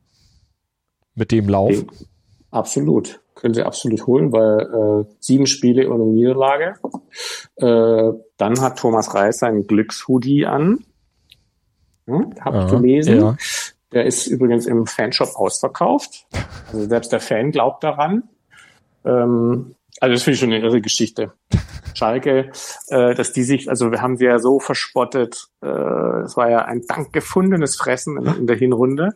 Mit 1.14 1.30
dem 1.30 1.48
Lauf. 1.48 1.70
Den, 1.70 1.86
absolut 2.50 3.20
können 3.44 3.52
sie 3.52 3.62
absolut 3.62 4.06
holen, 4.06 4.32
weil 4.32 5.02
äh, 5.02 5.14
sieben 5.20 5.46
Spiele 5.46 5.90
ohne 5.92 6.04
Niederlage. 6.04 6.76
Äh, 7.56 8.12
dann 8.38 8.60
hat 8.62 8.78
Thomas 8.78 9.14
Reis 9.14 9.40
seinen 9.40 9.66
Glückshoodie 9.66 10.46
an. 10.46 10.82
Hm, 12.06 12.32
hab 12.40 12.54
ich 12.54 12.70
gelesen. 12.70 13.20
Ja. 13.20 13.36
Der 13.92 14.06
ist 14.06 14.28
übrigens 14.28 14.64
im 14.64 14.86
Fanshop 14.86 15.36
ausverkauft. 15.36 16.26
Also 16.72 16.88
selbst 16.88 17.12
der 17.12 17.20
Fan 17.20 17.50
glaubt 17.50 17.84
daran. 17.84 18.22
Ähm, 19.04 19.74
also 20.00 20.14
das 20.14 20.22
finde 20.22 20.34
ich 20.34 20.40
schon 20.40 20.52
eine 20.52 20.64
irre 20.64 20.80
Geschichte. 20.80 21.32
Schalke, 21.92 22.50
äh, 22.88 23.14
dass 23.14 23.34
die 23.34 23.42
sich, 23.42 23.68
also 23.68 23.90
wir 23.90 24.00
haben 24.00 24.16
sie 24.16 24.24
ja 24.24 24.38
so 24.38 24.58
verspottet. 24.58 25.48
Äh, 25.62 25.68
es 25.68 26.34
war 26.38 26.48
ja 26.48 26.64
ein 26.64 26.86
dank 26.88 27.12
gefundenes 27.12 27.76
Fressen 27.76 28.16
in, 28.16 28.26
in 28.38 28.46
der 28.46 28.56
Hinrunde. 28.56 29.10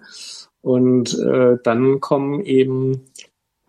Und 0.60 1.18
äh, 1.18 1.56
dann 1.64 2.00
kommen 2.00 2.44
eben 2.44 3.06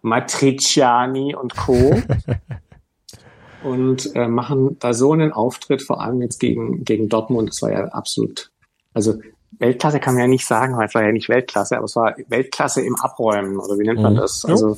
Matriciani 0.02 1.36
und 1.36 1.56
Co. 1.56 2.02
und 3.64 4.16
äh, 4.16 4.28
machen 4.28 4.78
da 4.80 4.94
so 4.94 5.12
einen 5.12 5.32
Auftritt, 5.32 5.82
vor 5.82 6.02
allem 6.02 6.22
jetzt 6.22 6.40
gegen, 6.40 6.84
gegen 6.84 7.10
Dortmund. 7.10 7.50
Das 7.50 7.62
war 7.62 7.72
ja 7.72 7.86
absolut, 7.86 8.52
also 8.94 9.20
Weltklasse 9.60 10.00
kann 10.00 10.14
man 10.14 10.22
ja 10.22 10.28
nicht 10.28 10.46
sagen, 10.46 10.78
weil 10.78 10.88
es 10.88 10.96
war 10.96 11.04
ja 11.04 11.12
nicht 11.12 11.30
Weltklasse, 11.30 11.76
aber 11.76 11.86
es 11.86 11.96
war 11.96 12.16
Weltklasse 12.28 12.82
im 12.82 12.96
Abräumen, 12.96 13.58
oder 13.58 13.78
wie 13.78 13.84
nennt 13.86 14.02
man 14.02 14.14
mhm. 14.14 14.18
das? 14.18 14.46
Also 14.46 14.78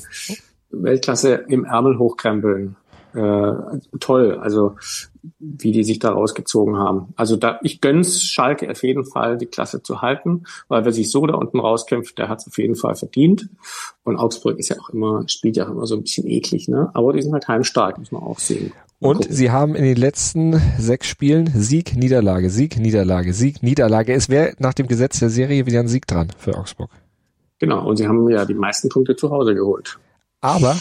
Weltklasse 0.72 1.46
im 1.48 1.66
Ärmel 1.66 2.00
hochkrempeln 2.00 2.76
äh, 3.14 3.80
toll, 4.00 4.38
also 4.42 4.76
wie 5.40 5.72
die 5.72 5.84
sich 5.84 6.00
da 6.00 6.12
rausgezogen 6.12 6.78
haben. 6.78 7.14
Also 7.16 7.36
da, 7.36 7.60
ich 7.64 7.82
gönn's 7.82 8.24
Schalke 8.24 8.70
auf 8.70 8.84
jeden 8.84 9.06
Fall, 9.06 9.38
die 9.38 9.46
Klasse 9.46 9.84
zu 9.84 10.02
halten, 10.02 10.44
weil 10.68 10.86
wer 10.86 10.92
sich 10.92 11.12
so 11.12 11.26
da 11.26 11.36
unten 11.36 11.60
rauskämpft, 11.60 12.18
der 12.18 12.30
hat's 12.30 12.48
auf 12.48 12.58
jeden 12.58 12.76
Fall 12.76 12.96
verdient. 12.96 13.50
Und 14.04 14.18
Augsburg 14.18 14.58
ist 14.58 14.70
ja 14.70 14.78
auch 14.80 14.90
immer, 14.90 15.24
spielt 15.28 15.58
ja 15.58 15.68
auch 15.68 15.72
immer 15.72 15.86
so 15.86 15.96
ein 15.96 16.02
bisschen 16.02 16.28
eklig, 16.28 16.68
ne? 16.68 16.90
Aber 16.94 17.14
die 17.14 17.22
sind 17.22 17.34
halt 17.34 17.48
heimstark, 17.48 18.00
muss 18.00 18.12
man 18.12 18.24
auch 18.24 18.40
sehen. 18.40 18.72
Und 19.00 19.18
gucken. 19.18 19.34
sie 19.34 19.52
haben 19.52 19.76
in 19.76 19.84
den 19.84 19.98
letzten 19.98 20.62
sechs 20.78 21.08
Spielen 21.08 21.48
Sieg, 21.48 21.96
Niederlage, 21.96 22.50
Sieg, 22.50 22.78
Niederlage, 22.78 23.34
Sieg, 23.34 23.64
Niederlage. 23.64 24.14
Es 24.14 24.30
wäre 24.30 24.54
nach 24.60 24.74
dem 24.74 24.88
Gesetz 24.88 25.20
der 25.20 25.30
Serie 25.30 25.66
wieder 25.66 25.80
ein 25.80 25.88
Sieg 25.88 26.08
dran 26.08 26.32
für 26.38 26.58
Augsburg. 26.58 26.92
Genau, 27.60 27.88
und 27.88 27.98
sie 27.98 28.08
haben 28.08 28.28
ja 28.30 28.46
die 28.46 28.56
meisten 28.56 28.90
Punkte 28.90 29.16
zu 29.16 29.30
Hause 29.30 29.54
geholt. 29.54 30.00
Aber 30.40 30.76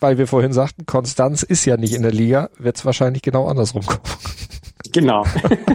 weil 0.00 0.18
wir 0.18 0.26
vorhin 0.26 0.52
sagten, 0.52 0.86
Konstanz 0.86 1.42
ist 1.42 1.64
ja 1.64 1.76
nicht 1.76 1.94
in 1.94 2.02
der 2.02 2.12
Liga, 2.12 2.50
wird 2.58 2.76
es 2.76 2.84
wahrscheinlich 2.84 3.22
genau 3.22 3.46
andersrum 3.46 3.84
kommen. 3.84 4.00
Genau. 4.92 5.24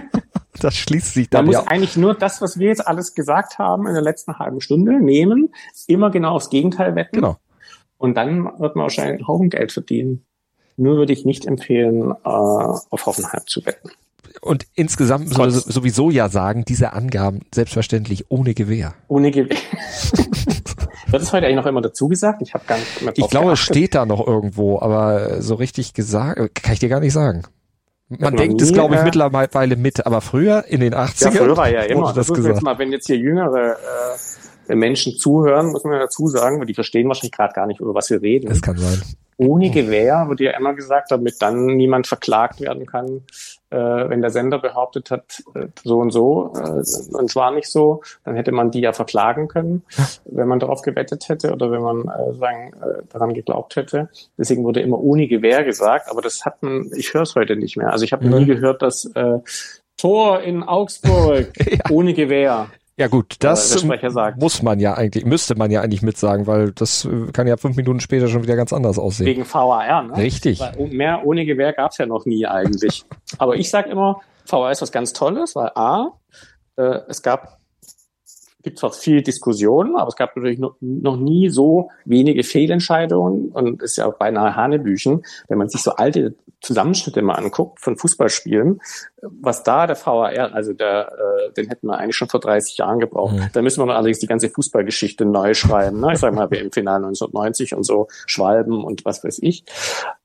das 0.59 0.75
schließt 0.75 1.13
sich 1.13 1.29
dann. 1.29 1.45
Man 1.45 1.55
muss 1.55 1.63
ja. 1.65 1.67
eigentlich 1.67 1.97
nur 1.97 2.13
das, 2.13 2.41
was 2.41 2.59
wir 2.59 2.67
jetzt 2.67 2.85
alles 2.85 3.13
gesagt 3.13 3.59
haben 3.59 3.87
in 3.87 3.93
der 3.93 4.03
letzten 4.03 4.37
halben 4.37 4.61
Stunde, 4.61 5.01
nehmen, 5.01 5.49
immer 5.87 6.09
genau 6.09 6.35
aufs 6.35 6.49
Gegenteil 6.49 6.95
wetten. 6.95 7.17
Genau. 7.17 7.37
Und 7.97 8.15
dann 8.15 8.45
wird 8.59 8.75
man 8.75 8.83
wahrscheinlich 8.83 9.19
einen 9.19 9.27
Haufen 9.27 9.49
Geld 9.49 9.71
verdienen. 9.71 10.25
Nur 10.77 10.95
würde 10.97 11.11
ich 11.11 11.25
nicht 11.25 11.45
empfehlen, 11.45 12.11
äh, 12.11 12.15
auf 12.23 13.05
Hoffenheim 13.05 13.41
zu 13.45 13.65
wetten. 13.65 13.89
Und 14.41 14.67
insgesamt 14.75 15.27
sowieso 15.29 16.09
ja 16.09 16.29
sagen, 16.29 16.63
diese 16.65 16.93
Angaben 16.93 17.41
selbstverständlich 17.53 18.25
ohne 18.29 18.53
Gewehr. 18.53 18.93
Ohne 19.09 19.31
Gewehr. 19.31 19.57
Wird 21.11 21.23
es 21.23 21.33
heute 21.33 21.45
eigentlich 21.45 21.57
noch 21.57 21.65
immer 21.65 21.81
dazu 21.81 22.07
gesagt? 22.07 22.41
Ich 22.41 22.53
habe 22.53 22.63
gar 22.67 22.77
nicht 22.77 23.01
mehr 23.01 23.13
Ich 23.15 23.29
glaube, 23.29 23.53
es 23.53 23.59
steht 23.59 23.95
da 23.95 24.05
noch 24.05 24.25
irgendwo, 24.25 24.79
aber 24.79 25.41
so 25.41 25.55
richtig 25.55 25.93
gesagt, 25.93 26.37
kann 26.55 26.73
ich 26.73 26.79
dir 26.79 26.89
gar 26.89 26.99
nicht 26.99 27.13
sagen. 27.13 27.43
Man 28.09 28.35
denkt 28.35 28.61
es, 28.61 28.73
glaube 28.73 28.95
ich, 28.95 29.03
mittlerweile 29.03 29.75
mit, 29.75 30.05
aber 30.05 30.21
früher 30.21 30.65
in 30.67 30.81
den 30.81 30.95
80ern. 30.95 31.25
Ja, 31.25 31.31
früher 31.31 31.57
war 31.57 31.69
ja 31.69 31.81
immer. 31.83 32.11
Das 32.11 32.27
gesagt. 32.27 32.55
Jetzt 32.55 32.63
mal, 32.63 32.77
wenn 32.79 32.91
jetzt 32.91 33.05
hier 33.05 33.17
jüngere 33.17 33.77
äh, 34.67 34.75
Menschen 34.75 35.17
zuhören, 35.17 35.71
muss 35.71 35.83
man 35.83 35.99
dazu 35.99 36.27
sagen, 36.27 36.59
weil 36.59 36.65
die 36.65 36.73
verstehen 36.73 37.07
wahrscheinlich 37.07 37.33
gerade 37.33 37.53
gar 37.53 37.67
nicht, 37.67 37.79
über 37.79 37.93
was 37.93 38.09
wir 38.09 38.21
reden. 38.21 38.49
Das 38.49 38.61
kann 38.61 38.77
sein. 38.77 39.01
Ohne 39.37 39.69
Gewehr 39.69 40.25
wird 40.27 40.41
ja 40.41 40.57
immer 40.57 40.73
gesagt, 40.73 41.11
damit 41.11 41.35
dann 41.39 41.65
niemand 41.65 42.07
verklagt 42.07 42.61
werden 42.61 42.85
kann, 42.85 43.21
wenn 43.77 44.21
der 44.21 44.31
Sender 44.31 44.59
behauptet 44.59 45.11
hat, 45.11 45.43
äh, 45.53 45.67
so 45.83 45.99
und 45.99 46.11
so, 46.11 46.53
äh, 46.55 47.15
und 47.15 47.29
zwar 47.29 47.51
nicht 47.51 47.69
so, 47.69 48.01
dann 48.23 48.35
hätte 48.35 48.51
man 48.51 48.71
die 48.71 48.81
ja 48.81 48.93
verklagen 48.93 49.47
können, 49.47 49.83
wenn 50.25 50.47
man 50.47 50.59
darauf 50.59 50.81
gewettet 50.81 51.29
hätte 51.29 51.51
oder 51.51 51.71
wenn 51.71 51.81
man 51.81 52.07
äh, 52.07 52.33
sagen, 52.33 52.73
äh, 52.81 53.03
daran 53.09 53.33
geglaubt 53.33 53.75
hätte. 53.75 54.09
Deswegen 54.37 54.63
wurde 54.63 54.81
immer 54.81 54.99
ohne 54.99 55.27
Gewehr 55.27 55.63
gesagt, 55.63 56.09
aber 56.09 56.21
das 56.21 56.45
hat 56.45 56.63
man, 56.63 56.89
ich 56.95 57.13
höre 57.13 57.23
es 57.23 57.35
heute 57.35 57.55
nicht 57.55 57.77
mehr. 57.77 57.91
Also 57.91 58.05
ich 58.05 58.13
habe 58.13 58.25
mhm. 58.25 58.37
nie 58.37 58.45
gehört, 58.45 58.81
dass 58.81 59.05
äh, 59.15 59.39
Tor 59.97 60.41
in 60.41 60.63
Augsburg 60.63 61.51
Ja. 61.69 61.79
ohne 61.91 62.13
Gewehr. 62.13 62.67
Ja 62.99 63.07
gut, 63.07 63.37
das 63.39 63.81
muss 64.35 64.61
man 64.61 64.81
ja 64.81 64.93
eigentlich, 64.93 65.23
müsste 65.23 65.55
man 65.55 65.71
ja 65.71 65.79
eigentlich 65.79 66.01
mitsagen, 66.01 66.47
weil 66.47 66.73
das 66.73 67.05
äh, 67.05 67.31
kann 67.31 67.47
ja 67.47 67.55
fünf 67.55 67.77
Minuten 67.77 68.01
später 68.01 68.27
schon 68.27 68.43
wieder 68.43 68.57
ganz 68.57 68.73
anders 68.73 68.99
aussehen. 68.99 69.25
Wegen 69.25 69.45
VAR, 69.49 70.03
ne? 70.03 70.17
Richtig. 70.17 70.59
Weil 70.59 70.87
mehr 70.87 71.21
ohne 71.23 71.45
Gewehr 71.45 71.71
gab's 71.71 71.97
ja 71.97 72.05
noch 72.05 72.25
nie 72.25 72.45
eigentlich. 72.45 73.05
Aber 73.37 73.55
ich 73.55 73.69
sag 73.69 73.87
immer, 73.87 74.19
VAR 74.45 74.69
ist 74.69 74.81
was 74.81 74.91
ganz 74.91 75.13
Tolles, 75.13 75.55
weil 75.55 75.71
A, 75.75 76.11
äh, 76.75 76.99
es 77.07 77.21
gab, 77.21 77.58
gibt 78.61 78.79
zwar 78.79 78.91
viel 78.91 79.21
Diskussionen, 79.21 79.95
aber 79.95 80.09
es 80.09 80.15
gab 80.15 80.35
natürlich 80.35 80.59
noch, 80.59 80.75
noch 80.81 81.15
nie 81.15 81.49
so 81.49 81.89
wenige 82.05 82.43
Fehlentscheidungen 82.43 83.49
und 83.49 83.81
ist 83.81 83.97
ja 83.97 84.05
auch 84.05 84.15
beinahe 84.15 84.55
Hanebüchen, 84.55 85.23
wenn 85.47 85.57
man 85.57 85.69
sich 85.69 85.81
so 85.81 85.91
alte 85.91 86.35
Zusammenschnitte 86.61 87.21
mal 87.21 87.35
anguckt 87.35 87.79
von 87.79 87.97
Fußballspielen, 87.97 88.81
was 89.21 89.63
da 89.63 89.87
der 89.87 89.95
VAR, 89.95 90.53
also 90.53 90.73
der, 90.73 91.11
äh, 91.11 91.53
den 91.53 91.67
hätten 91.67 91.87
wir 91.87 91.97
eigentlich 91.97 92.17
schon 92.17 92.27
vor 92.27 92.41
30 92.41 92.77
Jahren 92.77 92.99
gebraucht. 92.99 93.35
Mhm. 93.35 93.49
Da 93.53 93.61
müssen 93.61 93.85
wir 93.85 93.95
allerdings 93.95 94.19
die 94.19 94.27
ganze 94.27 94.49
Fußballgeschichte 94.49 95.23
neu 95.25 95.53
schreiben. 95.53 96.01
Ne? 96.01 96.13
Ich 96.13 96.19
sag 96.19 96.33
mal, 96.33 96.51
WM-Finale 96.51 97.05
1990 97.05 97.75
und 97.75 97.83
so, 97.83 98.07
Schwalben 98.25 98.83
und 98.83 99.05
was 99.05 99.23
weiß 99.23 99.39
ich. 99.41 99.63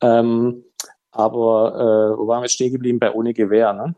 Ähm, 0.00 0.64
aber 1.12 2.14
äh, 2.16 2.18
wo 2.18 2.26
waren 2.26 2.40
wir 2.40 2.46
jetzt 2.46 2.54
stehen 2.54 2.72
geblieben? 2.72 2.98
Bei 2.98 3.12
ohne 3.12 3.32
Gewehr, 3.32 3.72
ne? 3.72 3.94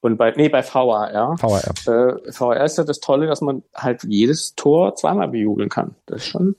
Und 0.00 0.16
bei, 0.16 0.32
nee, 0.36 0.48
bei 0.48 0.62
VAR. 0.62 1.36
VAR. 1.40 1.62
Äh, 1.86 2.32
VAR 2.38 2.64
ist 2.64 2.78
ja 2.78 2.84
das 2.84 3.00
Tolle, 3.00 3.26
dass 3.26 3.40
man 3.40 3.62
halt 3.74 4.04
jedes 4.04 4.54
Tor 4.54 4.94
zweimal 4.94 5.28
bejubeln 5.28 5.68
kann. 5.68 5.94
Das 6.06 6.22
ist 6.22 6.28
schon, 6.28 6.56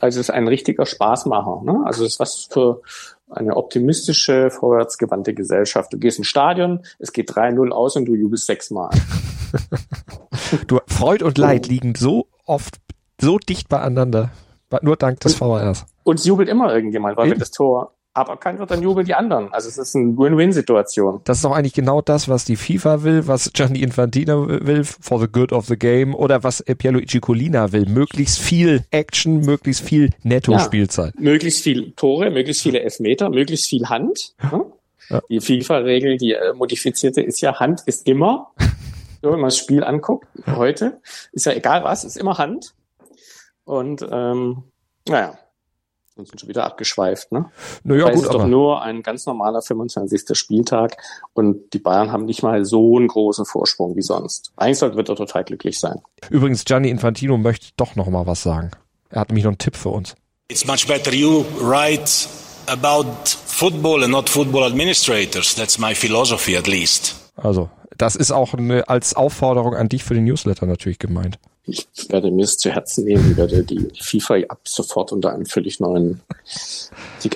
also 0.00 0.18
es 0.20 0.28
ist 0.28 0.30
ein 0.30 0.48
richtiger 0.48 0.86
Spaßmacher. 0.86 1.62
Ne? 1.64 1.82
Also 1.84 2.04
es 2.04 2.14
ist 2.14 2.20
was 2.20 2.48
für 2.50 2.82
eine 3.30 3.56
optimistische, 3.56 4.50
vorwärtsgewandte 4.50 5.34
Gesellschaft. 5.34 5.92
Du 5.92 5.98
gehst 5.98 6.18
ins 6.18 6.26
Stadion, 6.26 6.84
es 6.98 7.12
geht 7.12 7.30
3-0 7.30 7.70
aus 7.70 7.96
und 7.96 8.06
du 8.06 8.14
jubelst 8.14 8.46
sechsmal. 8.46 8.90
Du, 10.66 10.80
Freud 10.88 11.24
und 11.24 11.38
Leid 11.38 11.68
liegen 11.68 11.94
so 11.94 12.26
oft 12.44 12.80
so 13.20 13.38
dicht 13.38 13.68
beieinander. 13.68 14.30
Nur 14.82 14.96
dank 14.96 15.20
des 15.20 15.40
VARs. 15.40 15.86
Und 16.02 16.18
es 16.18 16.24
jubelt 16.24 16.48
immer 16.48 16.74
irgendjemand, 16.74 17.16
weil 17.16 17.26
Eben. 17.26 17.32
wenn 17.34 17.38
das 17.38 17.50
Tor 17.52 17.94
aberkannt 18.12 18.58
wird, 18.58 18.70
dann 18.70 18.82
jubeln 18.82 19.06
die 19.06 19.14
anderen. 19.14 19.52
Also 19.52 19.68
es 19.68 19.78
ist 19.78 19.94
eine 19.94 20.16
Win-Win-Situation. 20.16 21.20
Das 21.24 21.38
ist 21.38 21.44
doch 21.44 21.52
eigentlich 21.52 21.74
genau 21.74 22.02
das, 22.02 22.28
was 22.28 22.44
die 22.44 22.56
FIFA 22.56 23.04
will, 23.04 23.26
was 23.26 23.52
Gianni 23.52 23.82
Infantino 23.82 24.48
will, 24.48 24.84
for 24.84 25.20
the 25.20 25.28
good 25.28 25.52
of 25.52 25.66
the 25.66 25.76
game, 25.76 26.14
oder 26.14 26.42
was 26.42 26.62
Pierluigi 26.62 27.20
Colina 27.20 27.72
will. 27.72 27.86
Möglichst 27.86 28.38
viel 28.38 28.84
Action, 28.90 29.40
möglichst 29.40 29.82
viel 29.82 30.10
Netto-Spielzeit. 30.22 31.18
Möglichst 31.18 31.62
viel 31.62 31.92
Tore, 31.92 32.30
möglichst 32.30 32.62
viele 32.62 32.80
Elfmeter, 32.80 33.30
möglichst 33.30 33.68
viel 33.68 33.88
Hand. 33.88 34.34
Ne? 34.50 34.64
Ja. 35.08 35.20
Die 35.28 35.40
FIFA-Regel, 35.40 36.16
die 36.16 36.32
äh, 36.32 36.52
modifizierte, 36.54 37.20
ist 37.20 37.40
ja 37.40 37.58
Hand 37.58 37.82
ist 37.86 38.06
immer. 38.06 38.52
Wenn 39.22 39.32
man 39.32 39.42
das 39.42 39.58
Spiel 39.58 39.84
anguckt, 39.84 40.26
heute, 40.46 41.00
ist 41.32 41.44
ja 41.44 41.52
egal 41.52 41.84
was, 41.84 42.04
ist 42.04 42.16
immer 42.16 42.38
Hand. 42.38 42.74
Und 43.64 44.04
ähm, 44.10 44.62
naja, 45.06 45.38
wir 46.16 46.26
sind 46.26 46.40
schon 46.40 46.48
wieder 46.48 46.64
abgeschweift. 46.64 47.32
Ne? 47.32 47.50
Naja, 47.84 48.04
Weil 48.04 48.10
es 48.10 48.16
gut, 48.16 48.24
ist 48.24 48.34
doch 48.34 48.40
aber 48.40 48.48
nur 48.48 48.82
ein 48.82 49.02
ganz 49.02 49.26
normaler 49.26 49.62
25. 49.62 50.36
Spieltag 50.36 50.96
und 51.32 51.72
die 51.72 51.78
Bayern 51.78 52.12
haben 52.12 52.24
nicht 52.24 52.42
mal 52.42 52.64
so 52.64 52.96
einen 52.96 53.08
großen 53.08 53.44
Vorsprung 53.44 53.96
wie 53.96 54.02
sonst. 54.02 54.52
Eigentlich 54.56 54.78
sollte 54.78 54.96
wird 54.96 55.08
er 55.08 55.16
total 55.16 55.44
glücklich 55.44 55.78
sein. 55.78 56.00
übrigens, 56.30 56.64
Gianni 56.64 56.90
Infantino 56.90 57.38
möchte 57.38 57.68
doch 57.76 57.96
noch 57.96 58.08
mal 58.08 58.26
was 58.26 58.42
sagen. 58.42 58.70
Er 59.10 59.20
hat 59.20 59.28
nämlich 59.28 59.44
noch 59.44 59.52
einen 59.52 59.58
Tipp 59.58 59.76
für 59.76 59.90
uns. 59.90 60.14
It's 60.48 60.66
much 60.66 60.86
better 60.86 61.12
you 61.12 61.44
write 61.60 62.28
about 62.66 63.06
football 63.24 64.02
and 64.02 64.12
not 64.12 64.28
football 64.28 64.64
administrators. 64.64 65.54
That's 65.54 65.78
my 65.78 65.94
philosophy 65.94 66.56
at 66.56 66.66
least. 66.66 67.16
Also, 67.36 67.70
das 67.96 68.16
ist 68.16 68.30
auch 68.30 68.54
eine, 68.54 68.88
als 68.88 69.14
Aufforderung 69.14 69.74
an 69.74 69.88
dich 69.88 70.04
für 70.04 70.14
den 70.14 70.24
Newsletter 70.24 70.66
natürlich 70.66 70.98
gemeint. 70.98 71.38
Ich 71.70 71.88
werde 72.08 72.30
mir 72.30 72.44
es 72.44 72.58
zu 72.58 72.70
Herzen 72.70 73.04
nehmen, 73.04 73.36
werde 73.36 73.62
die 73.64 73.88
FIFA 74.00 74.38
ab 74.48 74.60
sofort 74.66 75.12
unter 75.12 75.32
einem 75.32 75.46
völlig 75.46 75.80
neuen, 75.80 76.20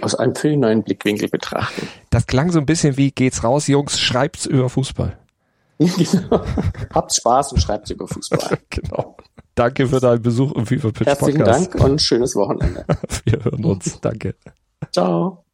aus 0.01 0.15
einem 0.15 0.35
völlig 0.35 0.59
neuen 0.59 0.83
Blickwinkel 0.83 1.29
betrachten. 1.29 1.89
Das 2.11 2.27
klang 2.27 2.51
so 2.51 2.59
ein 2.59 2.67
bisschen 2.67 2.97
wie, 2.97 3.11
geht's 3.11 3.45
raus, 3.45 3.67
Jungs, 3.67 3.99
schreibt's 3.99 4.47
über 4.47 4.69
Fußball. 4.69 5.19
Genau. 5.79 6.45
Habt 6.95 7.13
Spaß 7.13 7.53
und 7.53 7.61
schreibt 7.61 7.91
über 7.91 8.07
Fußball. 8.07 8.59
Genau. 8.71 9.17
Danke 9.55 9.87
für 9.87 10.01
deinen 10.01 10.23
Besuch 10.23 10.53
im 10.53 10.67
FIFA 10.67 10.91
Pitch 10.91 11.07
Herzlichen 11.07 11.39
Podcast. 11.39 11.75
Dank 11.75 11.85
und 11.85 12.03
schönes 12.03 12.35
Wochenende. 12.35 12.85
Wir 13.25 13.45
hören 13.45 13.65
uns. 13.65 14.01
Danke. 14.01 14.35
Ciao. 14.93 15.45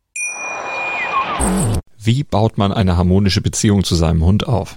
Wie 1.98 2.24
baut 2.24 2.56
man 2.56 2.72
eine 2.72 2.96
harmonische 2.96 3.40
Beziehung 3.40 3.84
zu 3.84 3.94
seinem 3.94 4.24
Hund 4.24 4.46
auf? 4.48 4.76